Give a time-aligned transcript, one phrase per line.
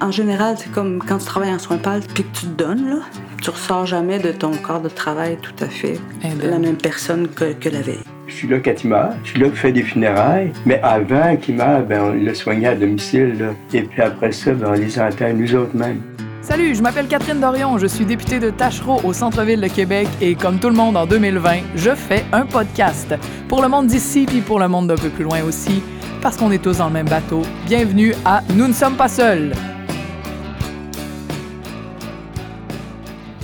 [0.00, 2.90] En, général, c'est comme quand tu travailles en soins pâles puis que tu te donnes,
[2.90, 2.96] là,
[3.40, 6.50] tu ressors jamais de ton corps de travail tout à fait Indemne.
[6.50, 8.02] la même personne que, que la veille.
[8.26, 10.52] Je suis là quand il meurt, je suis là pour faire des funérailles.
[10.66, 13.38] Mais avant qu'il meure, ben, on l'a soigné à domicile.
[13.38, 13.50] là.
[13.72, 16.02] Et puis après ça, ben, on les enterre nous autres mêmes.
[16.42, 20.34] Salut, je m'appelle Catherine Dorion, je suis députée de Tachereau au centre-ville de Québec et
[20.34, 23.14] comme tout le monde en 2020, je fais un podcast.
[23.48, 25.82] Pour le monde d'ici puis pour le monde d'un peu plus loin aussi,
[26.20, 27.42] parce qu'on est tous dans le même bateau.
[27.66, 29.52] Bienvenue à Nous ne sommes pas seuls.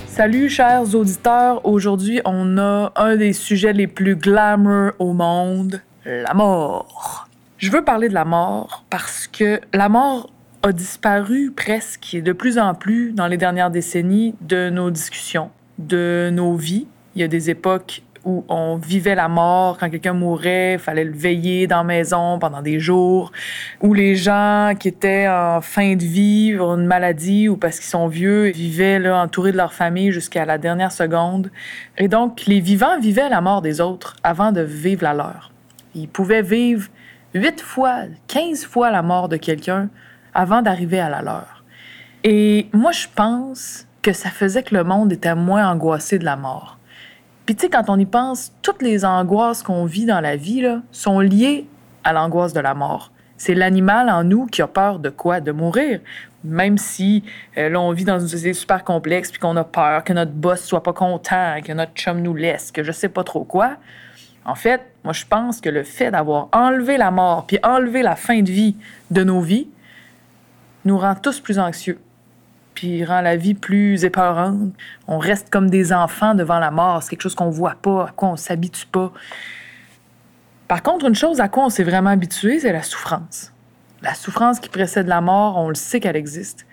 [0.07, 6.33] Salut chers auditeurs, aujourd'hui on a un des sujets les plus glamour au monde, la
[6.33, 7.27] mort.
[7.57, 10.29] Je veux parler de la mort parce que la mort
[10.63, 15.49] a disparu presque et de plus en plus dans les dernières décennies de nos discussions,
[15.79, 16.87] de nos vies.
[17.15, 21.03] Il y a des époques où on vivait la mort quand quelqu'un mourait, il fallait
[21.03, 23.31] le veiller dans la maison pendant des jours,
[23.81, 27.89] où les gens qui étaient en fin de vie, ont une maladie ou parce qu'ils
[27.89, 31.51] sont vieux, vivaient entourés de leur famille jusqu'à la dernière seconde.
[31.97, 35.51] Et donc, les vivants vivaient la mort des autres avant de vivre la leur.
[35.93, 36.89] Ils pouvaient vivre
[37.35, 39.89] huit fois, quinze fois la mort de quelqu'un
[40.33, 41.63] avant d'arriver à la leur.
[42.23, 46.35] Et moi, je pense que ça faisait que le monde était moins angoissé de la
[46.35, 46.79] mort.
[47.45, 50.67] Puis tu sais, quand on y pense, toutes les angoisses qu'on vit dans la vie
[50.91, 51.67] sont liées
[52.03, 53.11] à l'angoisse de la mort.
[53.37, 55.41] C'est l'animal en nous qui a peur de quoi?
[55.41, 55.99] De mourir.
[56.43, 57.23] Même si
[57.57, 60.31] euh, là, on vit dans une société super complexe, puis qu'on a peur que notre
[60.31, 63.77] boss soit pas content, que notre chum nous laisse, que je sais pas trop quoi.
[64.45, 68.15] En fait, moi, je pense que le fait d'avoir enlevé la mort, puis enlevé la
[68.15, 68.75] fin de vie
[69.09, 69.67] de nos vies,
[70.85, 71.99] nous rend tous plus anxieux,
[72.75, 74.73] puis rend la vie plus épeurante.
[75.07, 77.01] On reste comme des enfants devant la mort.
[77.01, 79.11] C'est quelque chose qu'on voit pas, à quoi on s'habitue pas.
[80.67, 83.51] Par contre, une chose à quoi on s'est vraiment habitué, c'est la souffrance.
[84.01, 86.65] La souffrance qui précède la mort, on le sait qu'elle existe.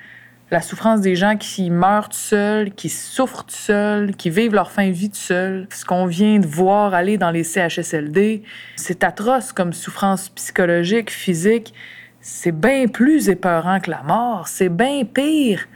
[0.50, 4.70] La souffrance des gens qui meurent tout seuls, qui souffrent tout seuls, qui vivent leur
[4.70, 5.66] fin de vie tout seuls.
[5.70, 8.42] Ce qu'on vient de voir aller dans les CHSLD,
[8.76, 11.72] c'est atroce comme souffrance psychologique, physique.
[12.20, 14.46] C'est bien plus épeurant que la mort.
[14.46, 15.66] C'est bien pire.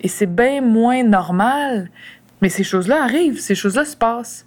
[0.00, 1.90] Et c'est bien moins normal.
[2.40, 4.46] Mais ces choses-là arrivent, ces choses-là se passent.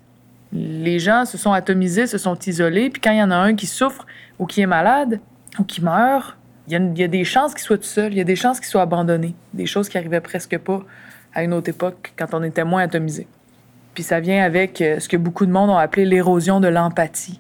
[0.54, 3.56] Les gens se sont atomisés, se sont isolés, puis quand il y en a un
[3.56, 4.06] qui souffre
[4.40, 5.20] ou qui est malade
[5.60, 8.26] ou qui meurt, il y, a, des chances qu'il soit tout seul, il y a
[8.26, 10.82] des chances qu'il soit abandonné, des choses qui arrivaient presque pas
[11.34, 13.28] à une autre époque quand on était moins atomisé.
[13.94, 17.40] Puis ça vient avec euh, ce que beaucoup de monde ont appelé l'érosion de l'empathie.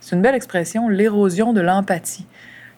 [0.00, 2.26] C'est une belle expression, l'érosion de l'empathie.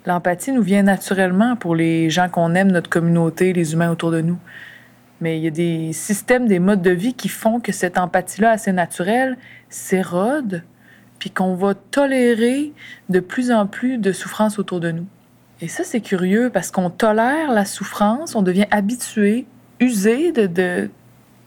[0.07, 4.21] L'empathie nous vient naturellement pour les gens qu'on aime, notre communauté, les humains autour de
[4.21, 4.39] nous.
[5.21, 8.53] Mais il y a des systèmes, des modes de vie qui font que cette empathie-là,
[8.53, 9.37] assez naturelle,
[9.69, 10.63] s'érode,
[11.19, 12.73] puis qu'on va tolérer
[13.09, 15.07] de plus en plus de souffrance autour de nous.
[15.61, 19.47] Et ça, c'est curieux parce qu'on tolère la souffrance, on devient habitué,
[19.81, 20.91] usé de, de,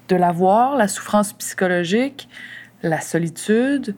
[0.09, 2.27] de la voir, la souffrance psychologique,
[2.81, 3.95] la solitude,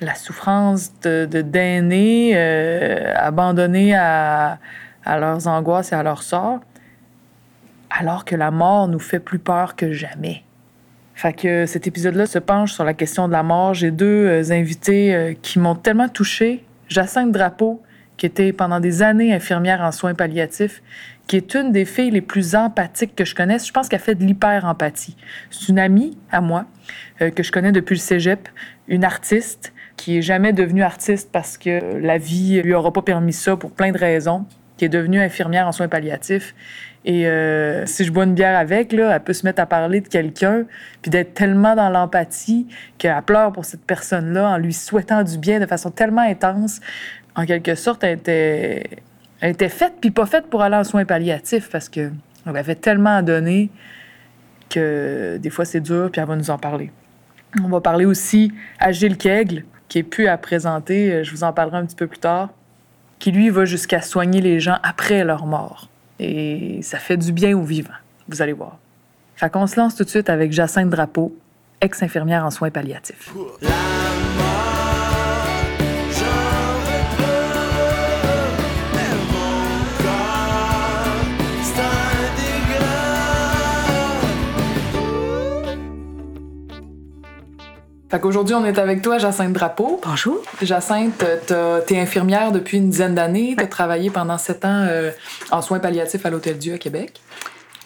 [0.00, 4.58] la souffrance de d'aînés euh, abandonnés à,
[5.04, 6.60] à leurs angoisses et à leur sort,
[7.90, 10.42] alors que la mort nous fait plus peur que jamais.
[11.14, 13.72] Fait que cet épisode-là se penche sur la question de la mort.
[13.72, 16.62] J'ai deux euh, invités euh, qui m'ont tellement touchée.
[16.88, 17.82] Jacinthe Drapeau,
[18.18, 20.82] qui était pendant des années infirmière en soins palliatifs,
[21.26, 23.66] qui est une des filles les plus empathiques que je connaisse.
[23.66, 25.16] Je pense qu'elle fait de l'hyper-empathie.
[25.50, 26.66] C'est une amie à moi
[27.18, 28.48] que je connais depuis le cégep,
[28.86, 33.32] une artiste qui est jamais devenue artiste parce que la vie lui aura pas permis
[33.32, 34.46] ça pour plein de raisons,
[34.76, 36.54] qui est devenue infirmière en soins palliatifs.
[37.04, 40.00] Et euh, si je bois une bière avec, là, elle peut se mettre à parler
[40.00, 40.64] de quelqu'un,
[41.02, 42.66] puis d'être tellement dans l'empathie
[42.98, 46.80] qu'elle pleure pour cette personne-là en lui souhaitant du bien de façon tellement intense.
[47.36, 48.90] En quelque sorte, elle était,
[49.40, 52.10] elle était faite, puis pas faite pour aller en soins palliatifs parce que
[52.44, 53.70] elle avait tellement à donner
[54.68, 56.90] que des fois c'est dur, puis elle va nous en parler.
[57.62, 61.44] On va parler aussi à Gilles Kegel, qui est plus à présenter, euh, je vous
[61.44, 62.50] en parlerai un petit peu plus tard,
[63.18, 65.88] qui lui va jusqu'à soigner les gens après leur mort.
[66.18, 67.90] Et ça fait du bien aux vivants,
[68.28, 68.78] vous allez voir.
[69.36, 71.36] Fait qu'on se lance tout de suite avec Jacinthe Drapeau,
[71.80, 73.32] ex-infirmière en soins palliatifs.
[88.08, 90.00] Fait qu'aujourd'hui, on est avec toi, Jacinthe Drapeau.
[90.04, 90.40] Bonjour.
[90.62, 91.24] Jacinthe,
[91.86, 93.54] t'es infirmière depuis une dizaine d'années.
[93.58, 95.10] T'as travaillé pendant sept ans euh,
[95.50, 97.20] en soins palliatifs à l'Hôtel Dieu à Québec.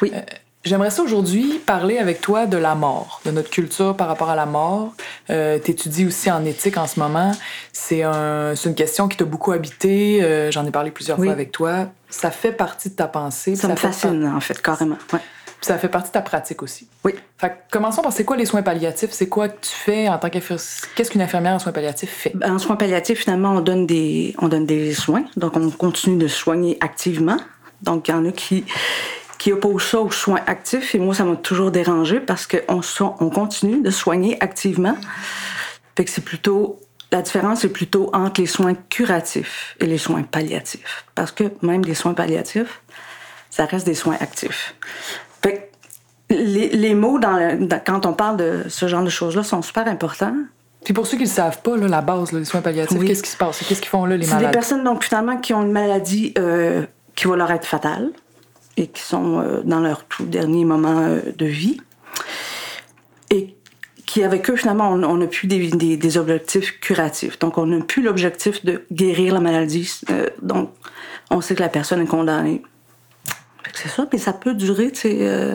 [0.03, 0.13] Oui.
[0.15, 0.21] Euh,
[0.63, 4.37] J'aimerais ça aujourd'hui parler avec toi de la mort, de notre culture par rapport à
[4.37, 4.93] la mort.
[5.31, 7.33] Euh, tu étudies aussi en éthique en ce moment.
[7.73, 10.23] C'est un, une question qui t'a beaucoup habité.
[10.23, 11.29] Euh, J'en ai parlé plusieurs Oui.
[11.29, 11.87] fois avec toi.
[12.11, 13.57] Ça fait partie de ta pensée.
[13.57, 14.99] Ça puis me fascine, en fait, carrément.
[15.15, 15.21] Ouais.
[15.61, 16.89] Ça fait partie de ta pratique aussi.
[17.05, 17.15] Oui.
[17.37, 19.11] Fait que commençons par c'est quoi les soins palliatifs?
[19.13, 20.65] C'est quoi que tu fais en tant qu'infirmière?
[20.95, 22.33] Qu'est-ce qu'une infirmière en soins palliatifs fait?
[22.45, 25.25] En soins palliatifs, finalement, on donne des, on donne des soins.
[25.37, 27.37] Donc, on continue de soigner activement.
[27.83, 28.65] Donc, il y en a qui,
[29.39, 30.95] qui opposent ça aux soins actifs.
[30.95, 34.97] Et moi, ça m'a toujours dérangé parce qu'on so- on continue de soigner activement.
[35.97, 36.81] Fait que c'est plutôt.
[37.13, 41.05] La différence est plutôt entre les soins curatifs et les soins palliatifs.
[41.17, 42.81] Parce que même les soins palliatifs,
[43.51, 44.75] ça reste des soins actifs.
[46.31, 49.63] Les, les mots, dans le- dans- quand on parle de ce genre de choses-là, sont
[49.63, 50.35] super importants.
[50.85, 52.97] Puis pour ceux qui ne le savent pas, là, la base, là, les soins palliatifs,
[52.99, 53.07] Oui.
[53.07, 53.59] qu'est-ce qui se passe?
[53.69, 54.53] Qu'est-ce qu'ils font là, les C'est des malades?
[54.53, 56.87] personnes, donc, finalement, qui ont une maladie euh,
[57.17, 58.11] qui va leur être fatale
[58.77, 61.79] et qui sont euh, dans leur tout dernier moment euh, de vie.
[63.31, 63.55] Et
[64.07, 67.39] qui, avec eux, finalement, on n'a plus des, des- des objectifs curatifs.
[67.39, 70.01] Donc, on n'a plus l'objectif de guérir la maladie.
[70.43, 70.71] Donc,
[71.31, 72.63] on sait que la personne est condamnée.
[73.65, 75.55] Fait que C'est ça, mais ça peut durer, tu sais,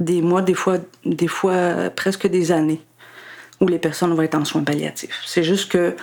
[0.00, 2.80] des mois, des fois, des fois presque des années
[3.60, 5.20] où les personnes vont être en soins palliatifs.
[5.26, 5.94] C'est juste que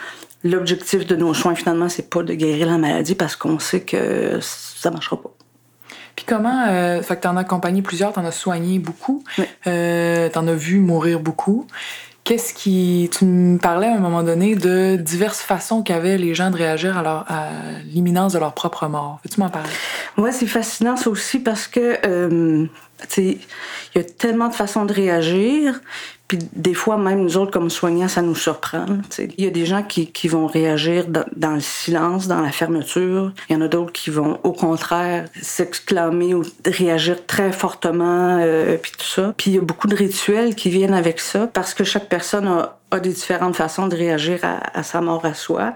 [0.43, 4.37] l'objectif de nos soins, finalement, c'est pas de guérir la maladie parce qu'on sait que
[4.41, 5.31] ça marchera pas.
[6.15, 9.45] Puis comment, euh, fait que t'en as accompagné plusieurs, t'en as soigné beaucoup, Oui.
[9.67, 11.67] euh, t'en as vu mourir beaucoup.
[12.23, 16.49] Qu'est-ce qui, tu me parlais à un moment donné de diverses façons qu'avaient les gens
[16.51, 17.49] de réagir à, leur- à
[17.85, 19.19] l'imminence de leur propre mort.
[19.23, 19.69] Veux-tu m'en parler?
[20.17, 22.65] Ouais, c'est fascinant ça aussi parce que euh,
[23.17, 23.39] il
[23.95, 25.79] y a tellement de façons de réagir.
[26.27, 28.85] Puis des fois, même nous autres, comme soignants, ça nous surprend.
[29.17, 33.31] Il y a des gens qui, qui vont réagir dans, le silence, dans la fermeture.
[33.49, 38.75] Il y en a d'autres qui vont, au contraire, s'exclamer ou réagir très fortement, euh,
[38.75, 39.33] puis tout ça.
[39.37, 42.47] Puis il y a beaucoup de rituels qui viennent avec ça parce que chaque personne
[42.47, 45.75] a, des différentes façons de réagir à, à sa mort à soi.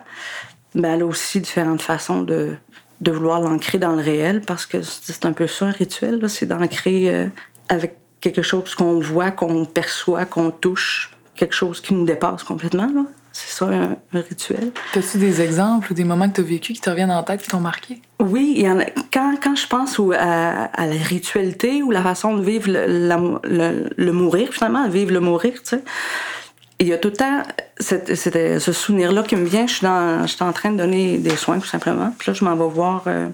[0.76, 2.56] Mais elle a aussi différentes façons de,
[3.02, 6.46] de vouloir l'ancrer dans le réel parce que c'est un peu ça un rituel, c'est
[6.46, 7.28] d'ancrer euh,
[7.68, 12.86] avec quelque chose qu'on voit, qu'on perçoit, qu'on touche, quelque chose qui nous dépasse complètement.
[12.94, 13.04] là.
[13.34, 14.72] C'est ça un, un rituel.
[14.94, 17.48] T'as-tu des exemples ou des moments que t'as vécu qui te reviennent en tête qui
[17.48, 18.02] t'ont marqué?
[18.20, 21.92] Oui, il y en a, quand, quand je pense au- à, à la ritualité ou
[21.92, 25.84] la façon de vivre le, la- le- le mourir, finalement, vivre le mourir, tu sais,
[26.82, 27.44] il y a tout le temps
[27.80, 29.68] ce souvenir-là qui me vient.
[29.68, 32.14] Je suis, dans, je suis en train de donner des soins, tout simplement.
[32.18, 33.30] Puis là, je m'en vais voir euh,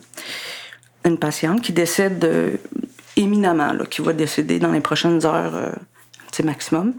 [1.05, 2.57] une patiente qui décède euh,
[3.15, 5.71] éminemment, qui va décéder dans les prochaines heures, euh,
[6.43, 6.93] maximum.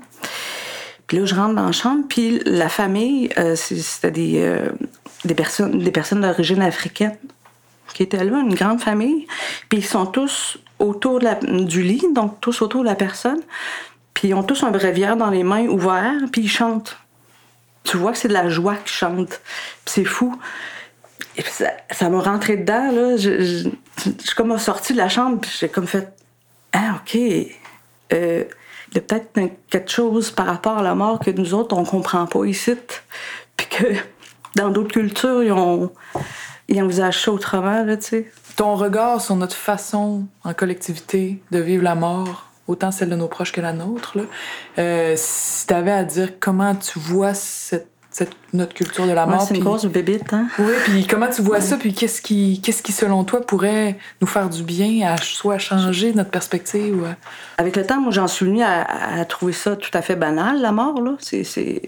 [1.06, 6.60] Puis là, je rentre dans la chambre, puis la famille, euh, c'était des, personnes, d'origine
[6.60, 7.16] africaine
[7.94, 9.26] qui étaient là, une grande famille.
[9.68, 13.40] Puis ils sont tous autour du lit, donc tous autour de la personne.
[14.18, 16.98] Puis ils ont tous un bréviaire dans les mains ouvert, puis ils chantent.
[17.84, 19.40] Tu vois que c'est de la joie qu'ils chantent.
[19.86, 20.36] C'est fou.
[21.92, 23.16] Ça m'a rentré dedans, là.
[23.16, 26.12] Je, suis comme sortie de la chambre, puis j'ai comme fait
[26.72, 27.14] Ah, OK.
[27.14, 28.44] Euh,
[28.90, 29.38] il y a peut-être
[29.70, 32.74] quelque chose par rapport à la mort que nous autres, on comprend pas ici.
[33.56, 33.84] Puis que
[34.56, 35.92] dans d'autres cultures, ils, ont,
[36.66, 38.32] ils envisagent ça autrement, là, tu sais.
[38.56, 43.26] Ton regard sur notre façon en collectivité de vivre la mort, autant celle de nos
[43.28, 44.22] proches que la nôtre, là,
[44.78, 49.32] euh, si t'avais à dire comment tu vois cette, cette- notre culture de la Ouais,
[49.32, 50.46] mort, c'est une grosse bébite, hein?
[50.58, 54.26] Oui, puis comment tu vois ça, puis qu'est-ce qui, qu'est-ce qui, selon toi, pourrait nous
[54.26, 57.16] faire du bien, à, soit changer notre perspective.
[57.58, 58.82] Avec le temps, moi, j'en suis venue à,
[59.20, 61.12] à trouver ça tout à fait banal, la mort, là.
[61.20, 61.82] C'est, c'est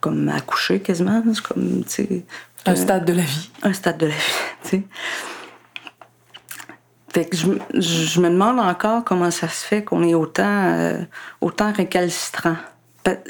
[0.00, 1.22] comme accoucher quasiment.
[1.32, 2.22] C'est comme, tu
[2.66, 3.50] un euh, stade de la vie.
[3.62, 4.20] un stade de la vie,
[4.64, 4.82] tu sais.
[7.14, 10.64] Fait que je, me- je me demande encore comment ça se fait qu'on est autant,
[10.74, 10.98] euh,
[11.40, 12.56] autant récalcitrant.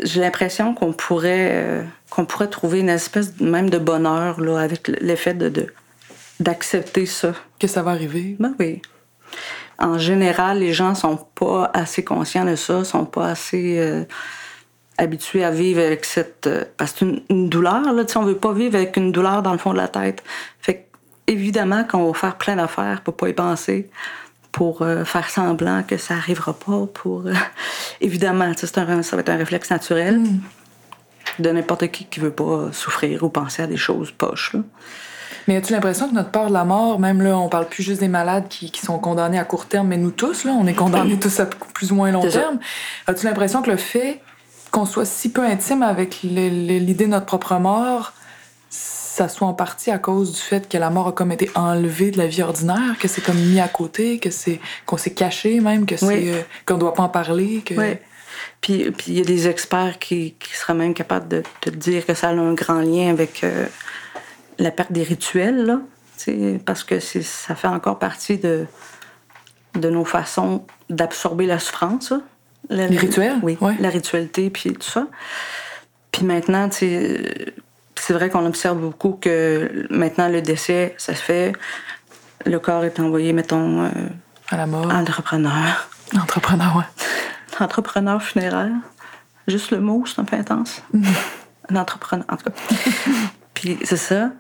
[0.03, 4.89] J'ai l'impression qu'on pourrait, euh, qu'on pourrait trouver une espèce même de bonheur là, avec
[4.89, 5.67] l'effet de, de-
[6.41, 7.33] d'accepter ça.
[7.59, 8.37] Que ça va arriver.
[8.39, 8.81] Ben oui.
[9.79, 14.05] En général, les gens sont pas assez conscients de ça, sont pas assez euh,
[14.97, 16.47] habitués à vivre avec cette.
[16.47, 18.97] euh, parce que c'est une, une douleur, là, tu sais, on veut pas vivre avec
[18.97, 20.23] une douleur dans le fond de la tête.
[20.61, 20.81] Fait que,
[21.27, 23.91] évidemment qu'on va faire plein d'affaires pour pas y penser,
[24.53, 27.27] pour euh, faire semblant que ça arrivera pas, pour.
[27.27, 27.33] euh,
[28.01, 30.23] évidemment, un- ça va être un réflexe naturel
[31.39, 34.61] de n'importe qui qui veut pas souffrir ou penser à des choses poches, là.
[35.47, 38.01] Mais as-tu l'impression que notre peur de la mort, même là, on parle plus juste
[38.01, 40.73] des malades qui, qui sont condamnés à court terme, mais nous tous, là, on est
[40.73, 42.59] condamnés tous à plus ou moins long terme.
[43.07, 44.23] As-tu l'impression que le fait
[44.71, 48.15] qu'on soit si peu intime avec l'idée de notre propre mort,
[49.15, 52.11] ça soit en partie à cause du fait que la mort a comme été enlevée
[52.11, 55.61] de la vie ordinaire, que c'est comme mis à côté, que c'est qu'on s'est caché
[55.61, 56.31] même, que c'est Oui.
[56.31, 57.95] euh, qu'on doit pas en parler, que Oui.
[58.61, 62.05] Puis puis il y a des experts qui, qui seraient même capables de te dire
[62.05, 63.67] que ça a un grand lien avec euh,
[64.59, 65.81] la perte des rituels, là.
[66.65, 68.67] Parce que ça fait encore partie de,
[69.75, 72.11] de nos façons d'absorber la souffrance.
[72.11, 72.21] là.
[72.71, 73.39] La- Les rituels?
[73.43, 73.75] Oui, Ouais.
[73.79, 75.07] la ritualité, puis tout ça.
[76.13, 77.55] Puis maintenant, tu sais,
[77.97, 81.53] c'est vrai qu'on observe beaucoup que maintenant, le décès, ça se fait.
[82.45, 83.91] Le corps est envoyé, mettons, euh,
[84.51, 84.91] à la mort.
[84.93, 85.89] entrepreneur.
[86.15, 87.05] Entrepreneur, ouais.
[87.61, 88.73] Entrepreneur funéraire.
[89.47, 90.83] Juste le mot, c'est un peu intense.
[91.71, 92.57] Un entrepreneur, en tout cas.
[93.55, 94.31] puis c'est ça.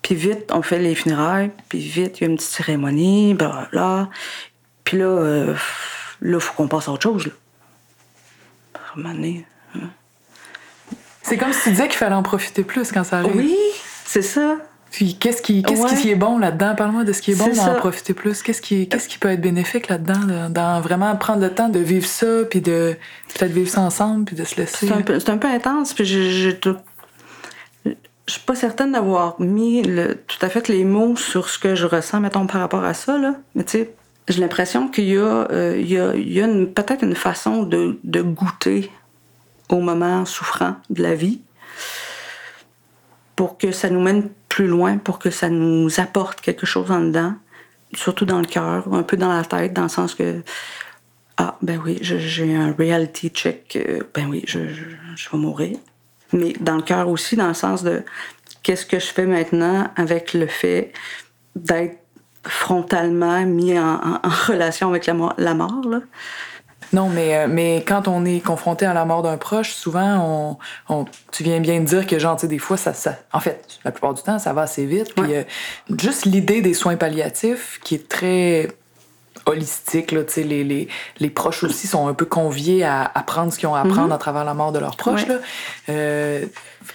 [0.00, 1.50] Puis vite, on fait les funérailles.
[1.68, 4.08] Puis vite, il y a une petite cérémonie, blablabla.
[4.84, 5.54] Puis là, euh,
[6.22, 7.26] là, faut qu'on passe à autre chose.
[7.26, 7.32] Là.
[8.74, 9.44] À un moment donné,
[11.28, 13.36] C'est comme si tu disais qu'il fallait en profiter plus quand ça arrive.
[13.36, 13.56] Oui,
[14.04, 14.56] c'est ça.
[14.92, 15.94] Puis qu'est-ce qui, qu'est-ce Ouais.
[16.00, 16.74] qui est bon là-dedans?
[16.76, 18.42] Parle-moi de ce qui est bon d'en profiter plus.
[18.42, 20.20] Qu'est-ce qui, qu'est-ce qui peut être bénéfique là-dedans?
[20.20, 22.96] de- Dans vraiment prendre le temps de vivre ça, puis de
[23.34, 24.86] peut-être vivre ça ensemble, puis de se laisser?
[24.86, 25.92] C'est un, peu- c'est un peu intense.
[25.92, 26.76] Puis je, je, tout-
[27.84, 27.92] je
[28.32, 31.86] suis pas certaine d'avoir mis le- tout à fait les mots sur ce que je
[31.86, 33.18] ressens, mettons, par rapport à ça.
[33.18, 33.34] Là.
[33.54, 33.90] Mais tu sais,
[34.28, 37.64] j'ai l'impression qu'il y a, euh, il y a, il y a peut-être une façon
[37.64, 38.90] de, de goûter
[39.68, 41.40] au moment souffrant de la vie
[43.34, 47.00] pour que ça nous mène plus loin, pour que ça nous apporte quelque chose en
[47.00, 47.34] dedans,
[47.94, 50.42] surtout dans le cœur, un peu dans la tête, dans le sens que
[51.38, 53.76] ah, ben oui, j'ai un reality check.
[53.76, 55.76] euh, Ben oui, je, vais mourir.
[56.32, 58.02] Mais dans le cœur aussi, dans le sens de
[58.62, 60.92] qu'est-ce que je fais maintenant avec le fait
[61.54, 61.98] d'être
[62.42, 65.86] frontalement mis en, relation avec la, la mort.
[65.86, 66.00] Là?
[66.92, 70.56] Non, mais, euh, mais quand on est confronté à la mort d'un proche, souvent,
[70.88, 73.16] on, on- tu viens bien de dire que, genre, tu sais, des fois, ça, ça.
[73.32, 75.14] En fait, la plupart du temps, ça va assez vite.
[75.14, 75.46] Puis, Ouais.
[75.90, 78.68] euh, juste l'idée des soins palliatifs, qui est très
[79.46, 80.88] holistique, là, tu sais, les, les,
[81.20, 84.18] les proches aussi sont un peu conviés à apprendre ce qu'ils ont à apprendre à
[84.18, 85.34] travers la mort de leurs proches, Ouais.
[85.34, 85.38] là.
[85.90, 86.46] Euh,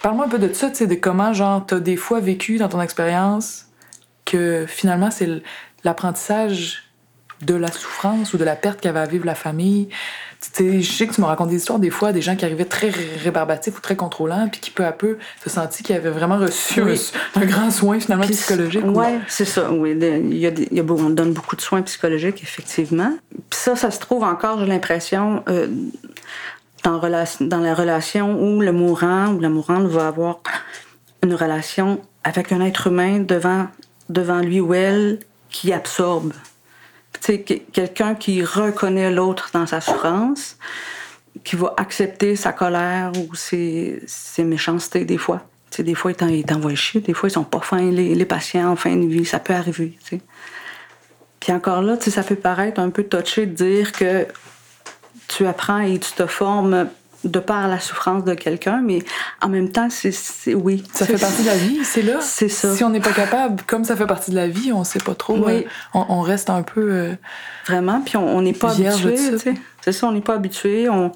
[0.02, 2.70] Parle-moi un peu de ça, tu sais, de comment, genre, t'as des fois vécu dans
[2.70, 3.66] ton expérience
[4.26, 5.28] que finalement, c'est
[5.84, 6.84] l'apprentissage
[7.42, 9.88] de la souffrance ou de la perte qu'avait à vivre la famille.
[10.42, 12.46] Tu sais, je sais que tu me racontes des histoires des fois des gens qui
[12.46, 15.96] arrivaient très ré- rébarbatifs ou très contrôlants, puis qui peu à peu se senti qu'ils
[15.96, 17.00] avaient vraiment reçu Oui.
[17.36, 18.84] un, un grand soin finalement psychologique.
[18.86, 19.72] ou- Ouais, c'est ça.
[19.72, 23.14] Oui, il y a il y a on donne beaucoup de soins psychologiques, effectivement.
[23.50, 25.68] Puis ça, ça se trouve encore, j'ai l'impression, euh,
[26.84, 30.40] dans, dans la relation où le mourant ou la mourante va avoir
[31.24, 33.68] une relation avec un être humain devant,
[34.10, 35.20] devant lui ou elle
[35.50, 36.34] qui absorbe.
[37.20, 40.58] Quelqu'un qui reconnaît l'autre dans sa souffrance,
[41.44, 44.02] qui va accepter sa colère ou ses,
[44.40, 45.42] méchancetés des fois.
[45.70, 47.92] Tu sais, des fois, ils t'en- ils t'envoient chier, des fois, ils sont pas fins,
[47.92, 49.98] les, patients en fin de vie, ça peut arriver.
[50.04, 50.22] tu sais.
[51.40, 54.28] Puis encore là, ça peut paraître un peu touché de dire que
[55.28, 56.88] tu apprends et tu te formes
[57.24, 59.04] de par la souffrance de quelqu'un, mais
[59.42, 60.84] en même temps, c'est oui.
[60.94, 62.20] Ça fait partie de la vie, c'est là.
[62.22, 62.74] C'est ça.
[62.76, 65.14] Si on n'est pas capable, comme ça fait partie de la vie, on sait pas
[65.16, 65.38] trop.
[65.38, 65.54] Oui.
[65.54, 65.62] euh,
[65.94, 66.82] on, on reste un peu.
[66.92, 67.14] euh,
[67.68, 69.18] Vraiment, puis on n'est pas habitué.
[69.82, 70.90] C'est ça, on n'est pas habitué.
[70.90, 71.12] On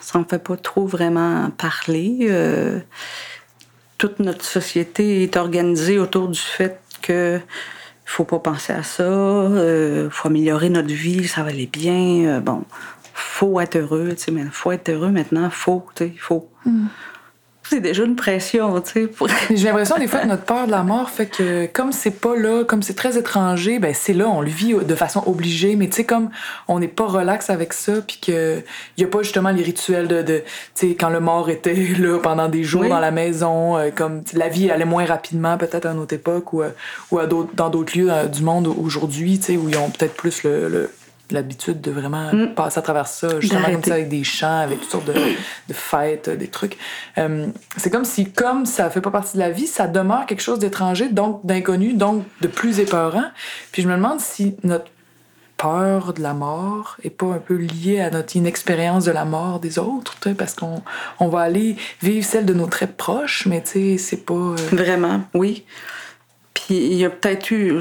[0.00, 2.26] s'en fait pas trop vraiment parler.
[2.30, 2.78] euh,
[3.98, 7.38] toute notre société est organisée autour du fait que
[8.04, 9.48] faut pas penser à ça,
[10.10, 12.40] faut améliorer notre vie, ça va aller bien.
[12.40, 12.64] bon,
[13.22, 16.48] faut être heureux, tu sais, mais faut être heureux maintenant, faut, tu sais, faut.
[17.64, 19.06] C'est déjà une pression, tu sais.
[19.06, 19.28] Pour...
[19.50, 22.36] J'ai l'impression des fois que notre peur de la mort fait que comme c'est pas
[22.36, 25.86] là, comme c'est très étranger, ben c'est là, on le vit de façon obligée, mais
[25.88, 26.28] tu sais comme
[26.68, 28.62] on n'est pas relax avec ça, puis que
[28.98, 30.38] y a pas justement les rituels de, de
[30.74, 32.88] tu sais quand le mort était là pendant des jours Oui.
[32.90, 36.62] dans la maison, euh, comme la vie allait moins rapidement peut-être à notre époque ou,
[36.62, 36.70] euh,
[37.10, 39.88] ou à d'autres dans d'autres lieux euh, du monde aujourd'hui, tu sais où ils ont
[39.88, 40.90] peut-être plus le, le-
[41.34, 44.90] l'habitude de vraiment passer à travers ça, justement comme ça avec des chants, avec toutes
[44.90, 46.76] sortes de, de fêtes, des trucs.
[47.18, 47.46] Euh,
[47.76, 50.58] c'est comme si, comme ça fait pas partie de la vie, ça demeure quelque chose
[50.58, 53.24] d'étranger, donc d'inconnu, donc de plus épeurant.
[53.72, 54.86] Puis je me demande si notre
[55.56, 59.60] peur de la mort est pas un peu liée à notre inexpérience de la mort
[59.60, 60.82] des autres, parce qu'on
[61.20, 64.34] on va aller vivre celle de nos très proches, mais tu sais, c'est pas...
[64.34, 65.64] euh, Vraiment, oui.
[66.72, 67.74] Puis il y a peut-être eu,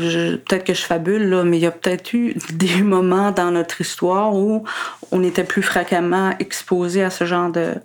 [0.45, 3.79] peut-être que je fabule, là, mais il y a peut-être eu des moments dans notre
[3.79, 4.65] histoire où
[5.13, 7.75] on était plus fréquemment exposé à ce genre de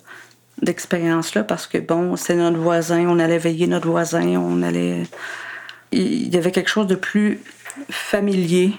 [0.61, 5.03] d'expérience-là parce que, bon, c'est notre voisin, on allait veiller notre voisin, on allait...
[5.93, 7.39] Il y avait quelque chose de plus
[7.89, 8.73] familier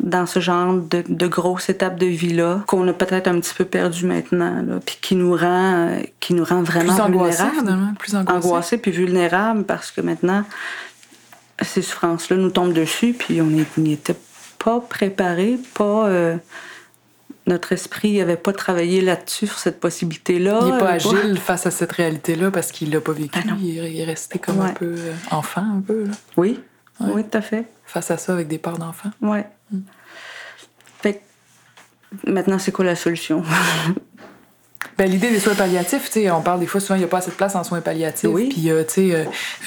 [0.00, 3.66] dans ce genre de, de grosses étapes de vie-là qu'on a peut-être un petit peu
[3.66, 7.94] perdu maintenant, là, puis qui nous rend, euh, qui nous rend vraiment Plus angoissé, vulnérables.
[7.98, 8.36] Plus angoissé.
[8.36, 10.44] Angoissés puis vulnérables parce que maintenant,
[11.62, 13.46] ces souffrances-là nous tombent dessus, puis on
[13.78, 14.16] n'y était
[14.58, 16.08] pas préparé, pas.
[16.08, 16.36] euh,
[17.46, 20.58] notre esprit n'avait pas travaillé là-dessus, sur cette possibilité-là.
[20.62, 23.38] Il n'est pas Euh, agile face à cette réalité-là parce qu'il l'a pas vécu.
[23.38, 26.60] Ah il, est, resté comme un peu euh, enfant, un peu, là, Oui,
[26.98, 27.10] Ouais.
[27.14, 27.66] oui, tout à fait.
[27.84, 29.10] face à ça avec des parts d'enfant.
[29.20, 29.46] Ouais.
[31.02, 31.22] Fait
[32.24, 33.42] que, maintenant, c'est quoi la solution?
[34.98, 37.08] Ben, l'idée des soins palliatifs, tu sais, on parle des fois souvent, il n'y a
[37.08, 38.30] pas assez de place en soins palliatifs.
[38.32, 38.48] Oui.
[38.48, 39.24] Puis, euh, tu sais, euh,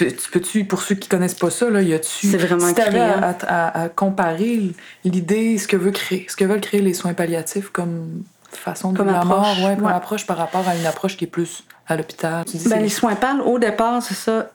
[0.10, 2.28] tu peux-tu, pour ceux qui connaissent pas ça, là, y a-tu.
[2.28, 4.72] C'est vraiment Si à, à- comparer
[5.06, 8.98] l'idée, ce que veut créer, ce que veulent créer les soins palliatifs comme façon de
[8.98, 9.92] Comme la mort, ouais, comme ouais.
[9.94, 12.44] approche par rapport à une approche qui est plus à l'hôpital.
[12.68, 14.50] Ben, les soins pâles, au départ, c'est ça,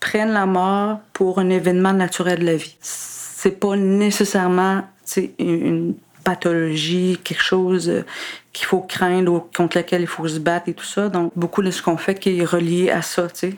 [0.00, 2.76] prennent la mort pour un événement naturel de la vie.
[2.80, 8.04] C'est pas nécessairement tu sais, une une pathologie, quelque chose euh,
[8.52, 11.08] qu'il faut craindre ou contre lequel il faut se battre et tout ça.
[11.08, 13.56] Donc, beaucoup de ce qu'on fait qui est relié à ça, tu sais.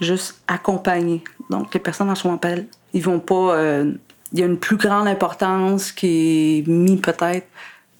[0.00, 1.22] Juste accompagner.
[1.50, 3.56] Donc, les personnes en soins pâles, ils vont pas.
[3.56, 3.92] euh,
[4.32, 7.46] il y a une plus grande importance qui est mise peut-être,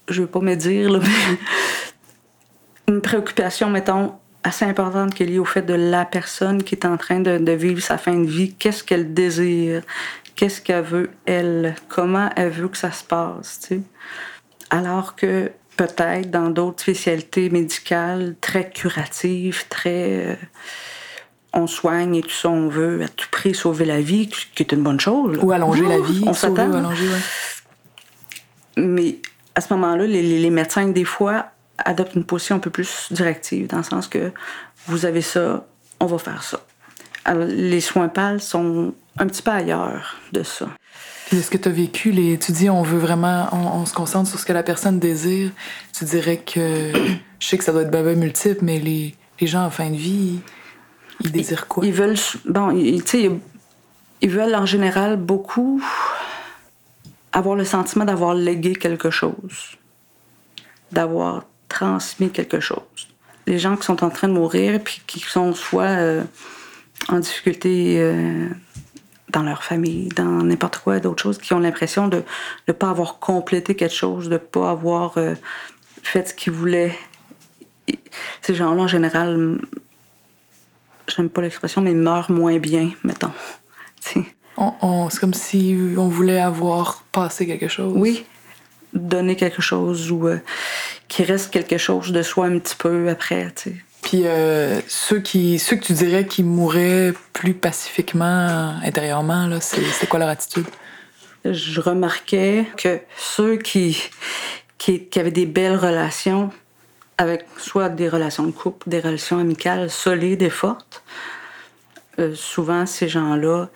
[0.07, 0.99] je veux pas me dire, là,
[2.87, 4.13] mais une préoccupation, mettons,
[4.43, 7.51] assez importante qui est liée au fait de la personne qui est en train de
[7.51, 8.53] vivre sa fin de vie.
[8.53, 9.81] Qu'est-ce qu'elle désire?
[10.39, 11.75] Qu'est-ce qu'elle veut, elle?
[11.89, 13.81] Comment elle veut que ça se passe, tu sais?
[14.69, 20.27] Alors que peut-être dans d'autres spécialités médicales très curatives, très...
[20.27, 20.35] euh,
[21.51, 24.71] on soigne et tout ça, on veut à tout prix sauver la vie, qui est
[24.71, 25.37] une bonne chose.
[25.41, 26.69] Ou allonger la vie, On s'attend.
[26.71, 28.81] ou allonger, ouais.
[28.81, 29.17] Mais
[29.55, 31.47] à ce moment-là, les, les- les médecins, des fois,
[31.79, 34.31] adoptent une position un peu plus directive, dans le sens que
[34.87, 35.65] vous avez ça,
[35.99, 36.61] on va faire ça.
[37.25, 40.67] Alors, les soins pâles sont un petit peu ailleurs de ça.
[41.27, 42.39] Puis est-ce que tu as vécu les.
[42.39, 43.47] Tu dis, on veut vraiment.
[43.51, 45.51] On, on se concentre sur ce que la personne désire.
[45.95, 46.91] Tu dirais que.
[47.39, 49.95] Je sais que ça doit être baba multiple, mais les, les gens en fin de
[49.95, 50.39] vie,
[51.19, 51.85] ils, ils désirent quoi?
[51.85, 53.31] Ils veulent, bon, tu sais,
[54.21, 55.81] ils veulent en général beaucoup
[57.31, 59.77] avoir le sentiment d'avoir légué quelque chose,
[60.91, 63.07] d'avoir transmis quelque chose.
[63.47, 66.23] Les gens qui sont en train de mourir puis qui sont soit euh,
[67.07, 68.49] en difficulté euh,
[69.29, 72.23] dans leur famille, dans n'importe quoi, d'autres choses, qui ont l'impression de
[72.67, 75.35] ne pas avoir complété quelque chose, de ne pas avoir euh,
[76.03, 76.97] fait ce qu'ils voulaient.
[77.87, 77.99] Et
[78.41, 79.59] Ces gens-là, en général,
[81.07, 83.31] j'aime pas l'expression, mais meurent moins bien, mettons.
[84.57, 87.93] On, on- c'est comme si on voulait avoir passé quelque chose.
[87.95, 88.25] Oui,
[88.93, 90.39] donner quelque chose ou euh,
[91.07, 93.75] qu'il reste quelque chose de soi un petit peu après, tu sais.
[94.01, 100.07] Puis euh, ceux, qui, ceux que tu dirais qui mouraient plus pacifiquement intérieurement, c'est, c'est
[100.07, 100.65] quoi leur attitude?
[101.45, 104.01] Je remarquais que ceux qui,
[104.77, 106.49] qui, qui avaient des belles relations,
[107.17, 111.03] avec soit des relations de couple, des relations amicales solides et fortes,
[112.17, 113.67] euh, souvent ces gens-là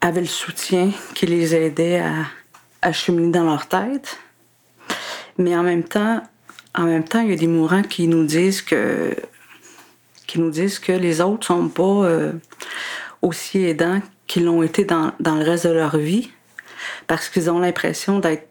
[0.00, 2.26] avaient le soutien qui les aidait à,
[2.82, 4.18] à cheminer dans leur tête.
[5.36, 6.22] Mais en même temps,
[6.78, 9.14] en même temps, il y a des mourants qui nous disent que
[10.26, 12.32] qui nous disent que les autres sont pas euh,
[13.22, 16.30] aussi aidants qu'ils l'ont été dans, dans le reste de leur vie
[17.06, 18.46] parce qu'ils ont l'impression d'être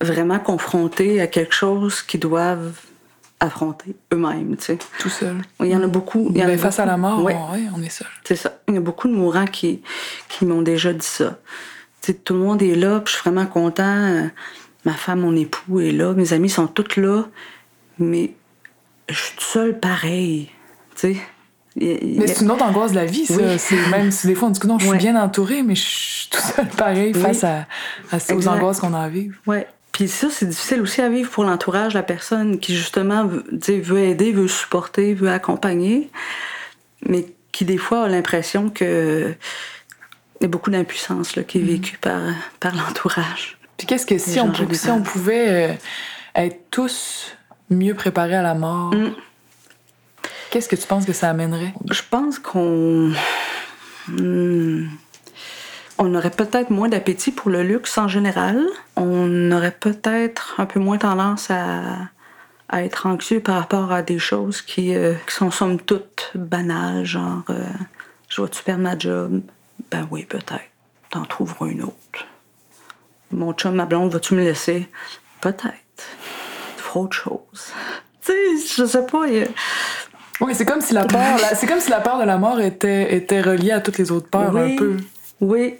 [0.00, 2.72] vraiment confrontés à quelque chose qu'ils doivent
[3.40, 4.78] affronter eux-mêmes, tu sais.
[4.98, 5.36] Tout seul.
[5.60, 6.28] Il y en a beaucoup.
[6.30, 7.34] Il y en a Ben, face à la mort, Ouais.
[7.52, 8.08] ouais, on est seul.
[8.24, 8.58] C'est ça.
[8.66, 9.82] Il y a beaucoup de mourants qui,
[10.28, 11.38] qui m'ont déjà dit ça.
[12.00, 14.28] Tu sais, tout le monde est là, puis je suis vraiment content.
[14.84, 17.24] Ma femme, mon époux est là, mes amis sont tous là,
[17.98, 18.32] mais
[19.08, 20.50] je suis toute seule pareil.
[20.96, 21.16] Tu sais.
[21.80, 23.34] Mais c'est une autre angoisse de la vie, ça.
[23.36, 23.58] Oui.
[23.58, 24.98] C'est même si des fois on dit que non, je suis Ouais.
[24.98, 27.20] bien entourée, mais je suis tout seul pareil Oui.
[27.20, 27.66] face à,
[28.10, 29.36] à ces- aux angoisses qu'on a à vivre.
[29.46, 29.66] Ouais.
[29.92, 34.32] Puis ça, c'est difficile aussi à vivre pour l'entourage, la personne qui justement veut, aider,
[34.32, 36.10] veut supporter, veut accompagner,
[37.06, 39.34] mais qui des fois a l'impression que
[40.40, 42.20] il y a beaucoup d'impuissance qui est vécue par,
[42.60, 43.57] par l'entourage.
[43.78, 45.74] Puis qu'est-ce que si on, si pouvait euh,
[46.34, 47.34] être tous
[47.70, 49.12] mieux préparés à la mort, Mm.
[50.50, 51.72] qu'est-ce que tu penses que ça amènerait?
[51.90, 53.12] Je pense qu'on.
[54.08, 54.88] Hmm.
[55.98, 58.64] On aurait peut-être moins d'appétit pour le luxe en général.
[58.96, 61.82] On aurait peut-être un peu moins tendance à,
[62.68, 67.04] à être anxieux par rapport à des choses qui, euh, qui sont somme toute banales,
[67.04, 67.64] genre euh,
[68.28, 69.40] je vais-tu perdre ma job?
[69.90, 70.60] Ben oui, peut-être.
[71.10, 72.26] T'en trouveras une autre.
[73.30, 74.88] Mon chum, ma blonde, vas-tu me laisser?
[75.40, 75.72] Peut-être.
[76.76, 77.72] Feras autre chose.
[78.24, 79.24] Tu sais, je sais pas.
[79.26, 79.48] a-
[80.42, 83.14] Oui, c'est comme si la peur, c'est comme si la peur de la mort était,
[83.16, 84.96] était reliée à toutes les autres peurs un Oui, peu.
[85.40, 85.74] Oui,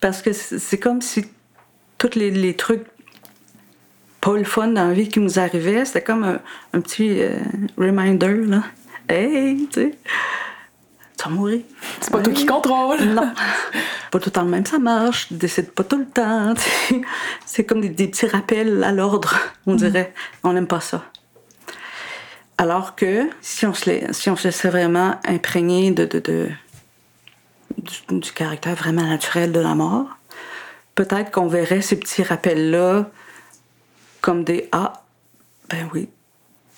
[0.00, 1.24] parce que c'est comme si
[1.98, 2.84] tous les, les trucs
[4.20, 6.38] pas le fun dans la vie qui nous arrivait, c'était comme un,
[6.74, 7.38] un petit euh,
[7.76, 8.62] reminder, là.
[9.08, 9.94] Hey, tu sais,
[11.22, 11.60] tu vas mourir.
[12.00, 13.00] C'est pas toi qui contrôle.
[13.00, 13.32] Non.
[14.10, 15.28] pas tout le temps le même, ça marche.
[15.28, 16.54] Tu décides pas tout le temps.
[17.46, 19.34] C'est comme des, des petits rappels à l'ordre,
[19.66, 20.12] on dirait.
[20.44, 21.04] On n'aime pas ça.
[22.58, 26.48] Alors que si on se, lai- si on se laissait vraiment imprégner de, de, de-
[27.78, 30.08] du, du caractère vraiment naturel de la mort,
[30.94, 33.08] peut-être qu'on verrait ces petits rappels-là
[34.20, 35.04] comme des Ah,
[35.70, 36.10] ben oui,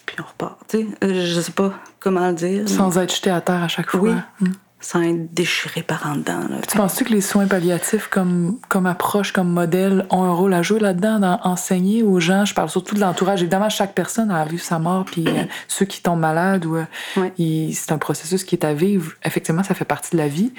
[0.06, 0.58] puis on repart.
[0.68, 2.68] Tu sais, euh, je sais pas comment le dire.
[2.68, 4.00] Sans être jeté à terre à chaque fois.
[4.00, 4.14] Oui.
[4.40, 4.52] Mm.
[4.80, 6.40] Sans être déchiré par en dedans.
[6.50, 6.56] là.
[6.68, 10.62] Tu penses-tu que les soins palliatifs comme, comme approche, comme modèle, ont un rôle à
[10.62, 12.44] jouer là-dedans, dans enseigner aux gens?
[12.44, 13.42] Je parle surtout de l'entourage.
[13.42, 16.84] Évidemment, chaque personne a vivre sa mort, puis euh, ceux qui tombent malades, ou, euh,
[17.36, 19.12] c'est un processus qui est à vivre.
[19.24, 20.52] Effectivement, ça fait partie de la vie.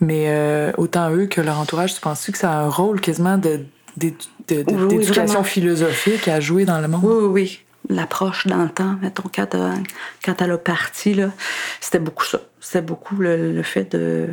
[0.00, 3.38] Mais euh, autant eux que leur entourage, tu penses-tu que ça a un rôle quasiment
[3.38, 3.66] de,
[4.02, 4.14] Oui,
[4.88, 7.04] d'éducation philosophique à jouer dans le monde?
[7.04, 7.60] Oui, oui, oui.
[7.88, 9.56] L'approche dans le temps, mettons, quand,
[10.24, 11.18] quand elle a parti,
[11.80, 12.40] c'était beaucoup ça.
[12.60, 14.28] C'était beaucoup le, fait de,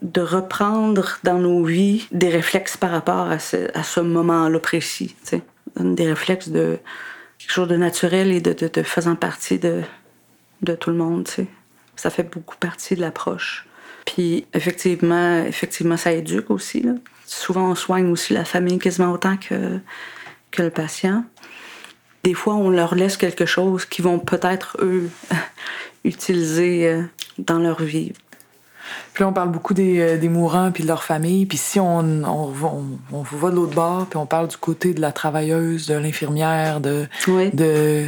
[0.00, 5.14] de reprendre dans nos vies des réflexes par rapport à ce, à ce moment-là précis.
[5.24, 5.42] tu sais.
[5.78, 6.78] Des réflexes de
[7.38, 9.82] quelque chose de naturel et de, de, faisant partie de,
[10.62, 11.24] de tout le monde.
[11.24, 11.46] tu sais.
[11.96, 13.66] Ça fait beaucoup partie de l'approche.
[14.04, 16.82] Puis effectivement, effectivement, ça éduque aussi.
[16.82, 16.92] Là.
[17.26, 19.78] Souvent, on soigne aussi la famille quasiment autant que,
[20.50, 21.24] que le patient.
[22.24, 25.10] Des fois, on leur laisse quelque chose qu'ils vont peut-être, eux,
[26.04, 27.02] utiliser euh,
[27.38, 28.12] dans leur vie.
[29.12, 31.46] Puis là, on parle beaucoup des, euh, des mourants puis de leur famille.
[31.46, 34.94] Puis si on, on, on, on va de l'autre bord, puis on parle du côté
[34.94, 37.06] de la travailleuse, de l'infirmière, de...
[37.28, 37.50] Oui.
[37.52, 38.06] de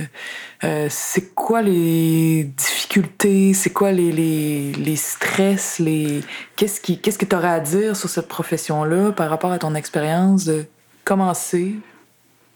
[0.63, 6.23] euh, c'est quoi les difficultés, c'est quoi les, les, les stress, les...
[6.57, 9.75] Qu'est-ce, qui, qu'est-ce que tu aurais à dire sur cette profession-là par rapport à ton
[9.75, 10.65] expérience de
[11.05, 11.75] commencer,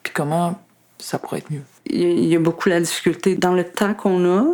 [0.03, 0.59] puis comment
[0.99, 1.63] ça pourrait être mieux?
[1.87, 3.35] Il y a- beaucoup la difficulté.
[3.37, 4.45] Dans le temps qu'on a,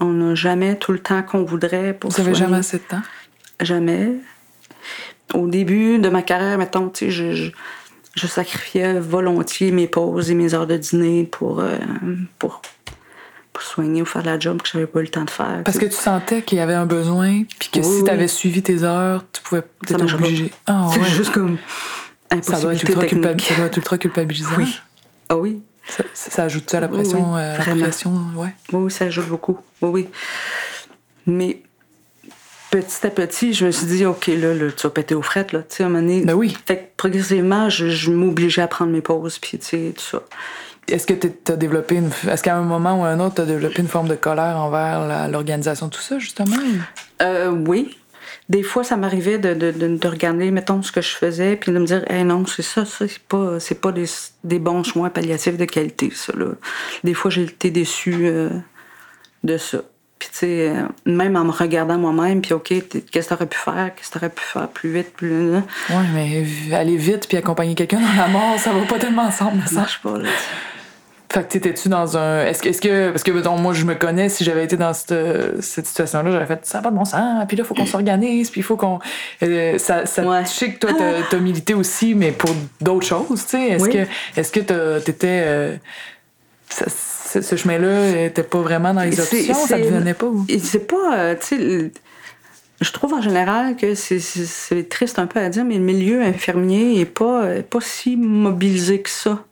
[0.00, 2.46] on n'a jamais tout le temps qu'on voudrait pour Vous avez soigner.
[2.46, 3.02] jamais assez de temps?
[3.60, 4.12] Jamais.
[5.34, 7.50] Au début de ma carrière, mettons, tu sais, je, je,
[8.16, 11.76] je sacrifiais volontiers mes pauses et mes heures de dîner pour, euh,
[12.38, 12.60] pour,
[13.52, 15.62] pour soigner ou faire la job que j'avais pas eu le temps de faire.
[15.64, 18.04] Parce que tu sentais qu'il y avait un besoin, puis que Oui, si oui.
[18.04, 19.94] tu avais suivi tes heures, tu pouvais pas.
[20.14, 20.50] obligé.
[20.66, 21.06] Ah c'est ouais.
[21.08, 21.56] juste comme
[22.42, 23.02] Ça doit, être ultra
[23.38, 24.50] ça doit être ultra culpabilisant.
[24.58, 24.78] Oui.
[25.28, 25.62] Ah oui.
[25.88, 27.34] Ça, ça- ça à la pression?
[27.34, 28.54] oui, euh, la pression, ouais.
[28.72, 29.58] Oui, ça ajoute beaucoup.
[29.82, 30.08] Oui, oui.
[31.26, 31.60] Mais
[32.70, 35.52] petit à petit, je me suis dit, OK, là, là, tu vas péter aux frettes,
[35.52, 35.60] là.
[35.60, 36.24] Tu sais, à un moment donné.
[36.24, 36.56] Ben oui.
[36.66, 40.22] Fait que progressivement, je, je m'obligeais à prendre mes pauses, puis tu sais, tout ça.
[40.88, 42.10] Est-ce que tu as développé une.
[42.28, 44.56] Est-ce qu'à un moment ou à un autre, tu as développé une forme de colère
[44.56, 46.56] envers l'organisation de tout ça, justement?
[47.20, 47.96] Euh, oui.
[48.52, 51.72] Des fois, ça m'arrivait de, de, de, de regarder, mettons, ce que je faisais, puis
[51.72, 54.04] de me dire, hey, non, c'est ça, ça, c'est pas, c'est pas des,
[54.44, 56.48] des bons soins palliatifs de qualité, ça, là.
[57.02, 58.50] Des fois, j'ai été déçue euh,
[59.42, 59.78] de ça.
[60.18, 63.56] Puis, tu sais, euh, même en me regardant moi-même, puis, OK, qu'est-ce que t'aurais pu
[63.58, 63.90] faire?
[63.96, 65.54] Qu'est-ce que t'aurais pu faire plus vite, plus.
[65.54, 65.62] Ouais,
[66.14, 66.44] mais
[66.76, 69.74] aller vite puis accompagner quelqu'un dans la mort, ça va pas tellement ensemble, Ça ça.
[69.76, 70.28] marche pas, là.
[71.32, 72.44] Fait que t'étais-tu dans un.
[72.44, 73.10] Est-ce que, est-ce que.
[73.10, 75.14] Parce que, mettons, moi, je me connais, si j'avais été dans cette,
[75.62, 77.86] cette situation-là, j'aurais fait ça n'a pas de bon sens, puis là, il faut qu'on
[77.86, 78.98] s'organise, puis il faut qu'on.
[79.42, 80.42] euh, ça, ça, Ouais.
[80.44, 82.50] Je sais que toi, t'as, t'as milité aussi, mais pour
[82.82, 83.68] d'autres choses, tu sais.
[83.70, 83.90] Est-ce Oui.
[83.90, 85.42] que, est-ce que t'étais.
[85.46, 85.76] euh,
[86.68, 90.26] ça- ce, ce chemin-là était pas vraiment dans les C'est- options, ça c'est- venait pas?
[90.26, 90.44] ou?
[90.62, 91.90] C'est pas, euh, tu sais,
[92.82, 95.80] je trouve en général que c'est- c'est c'est triste un peu à dire, mais le
[95.84, 99.44] milieu infirmier est pas, est pas si mobilisé que ça.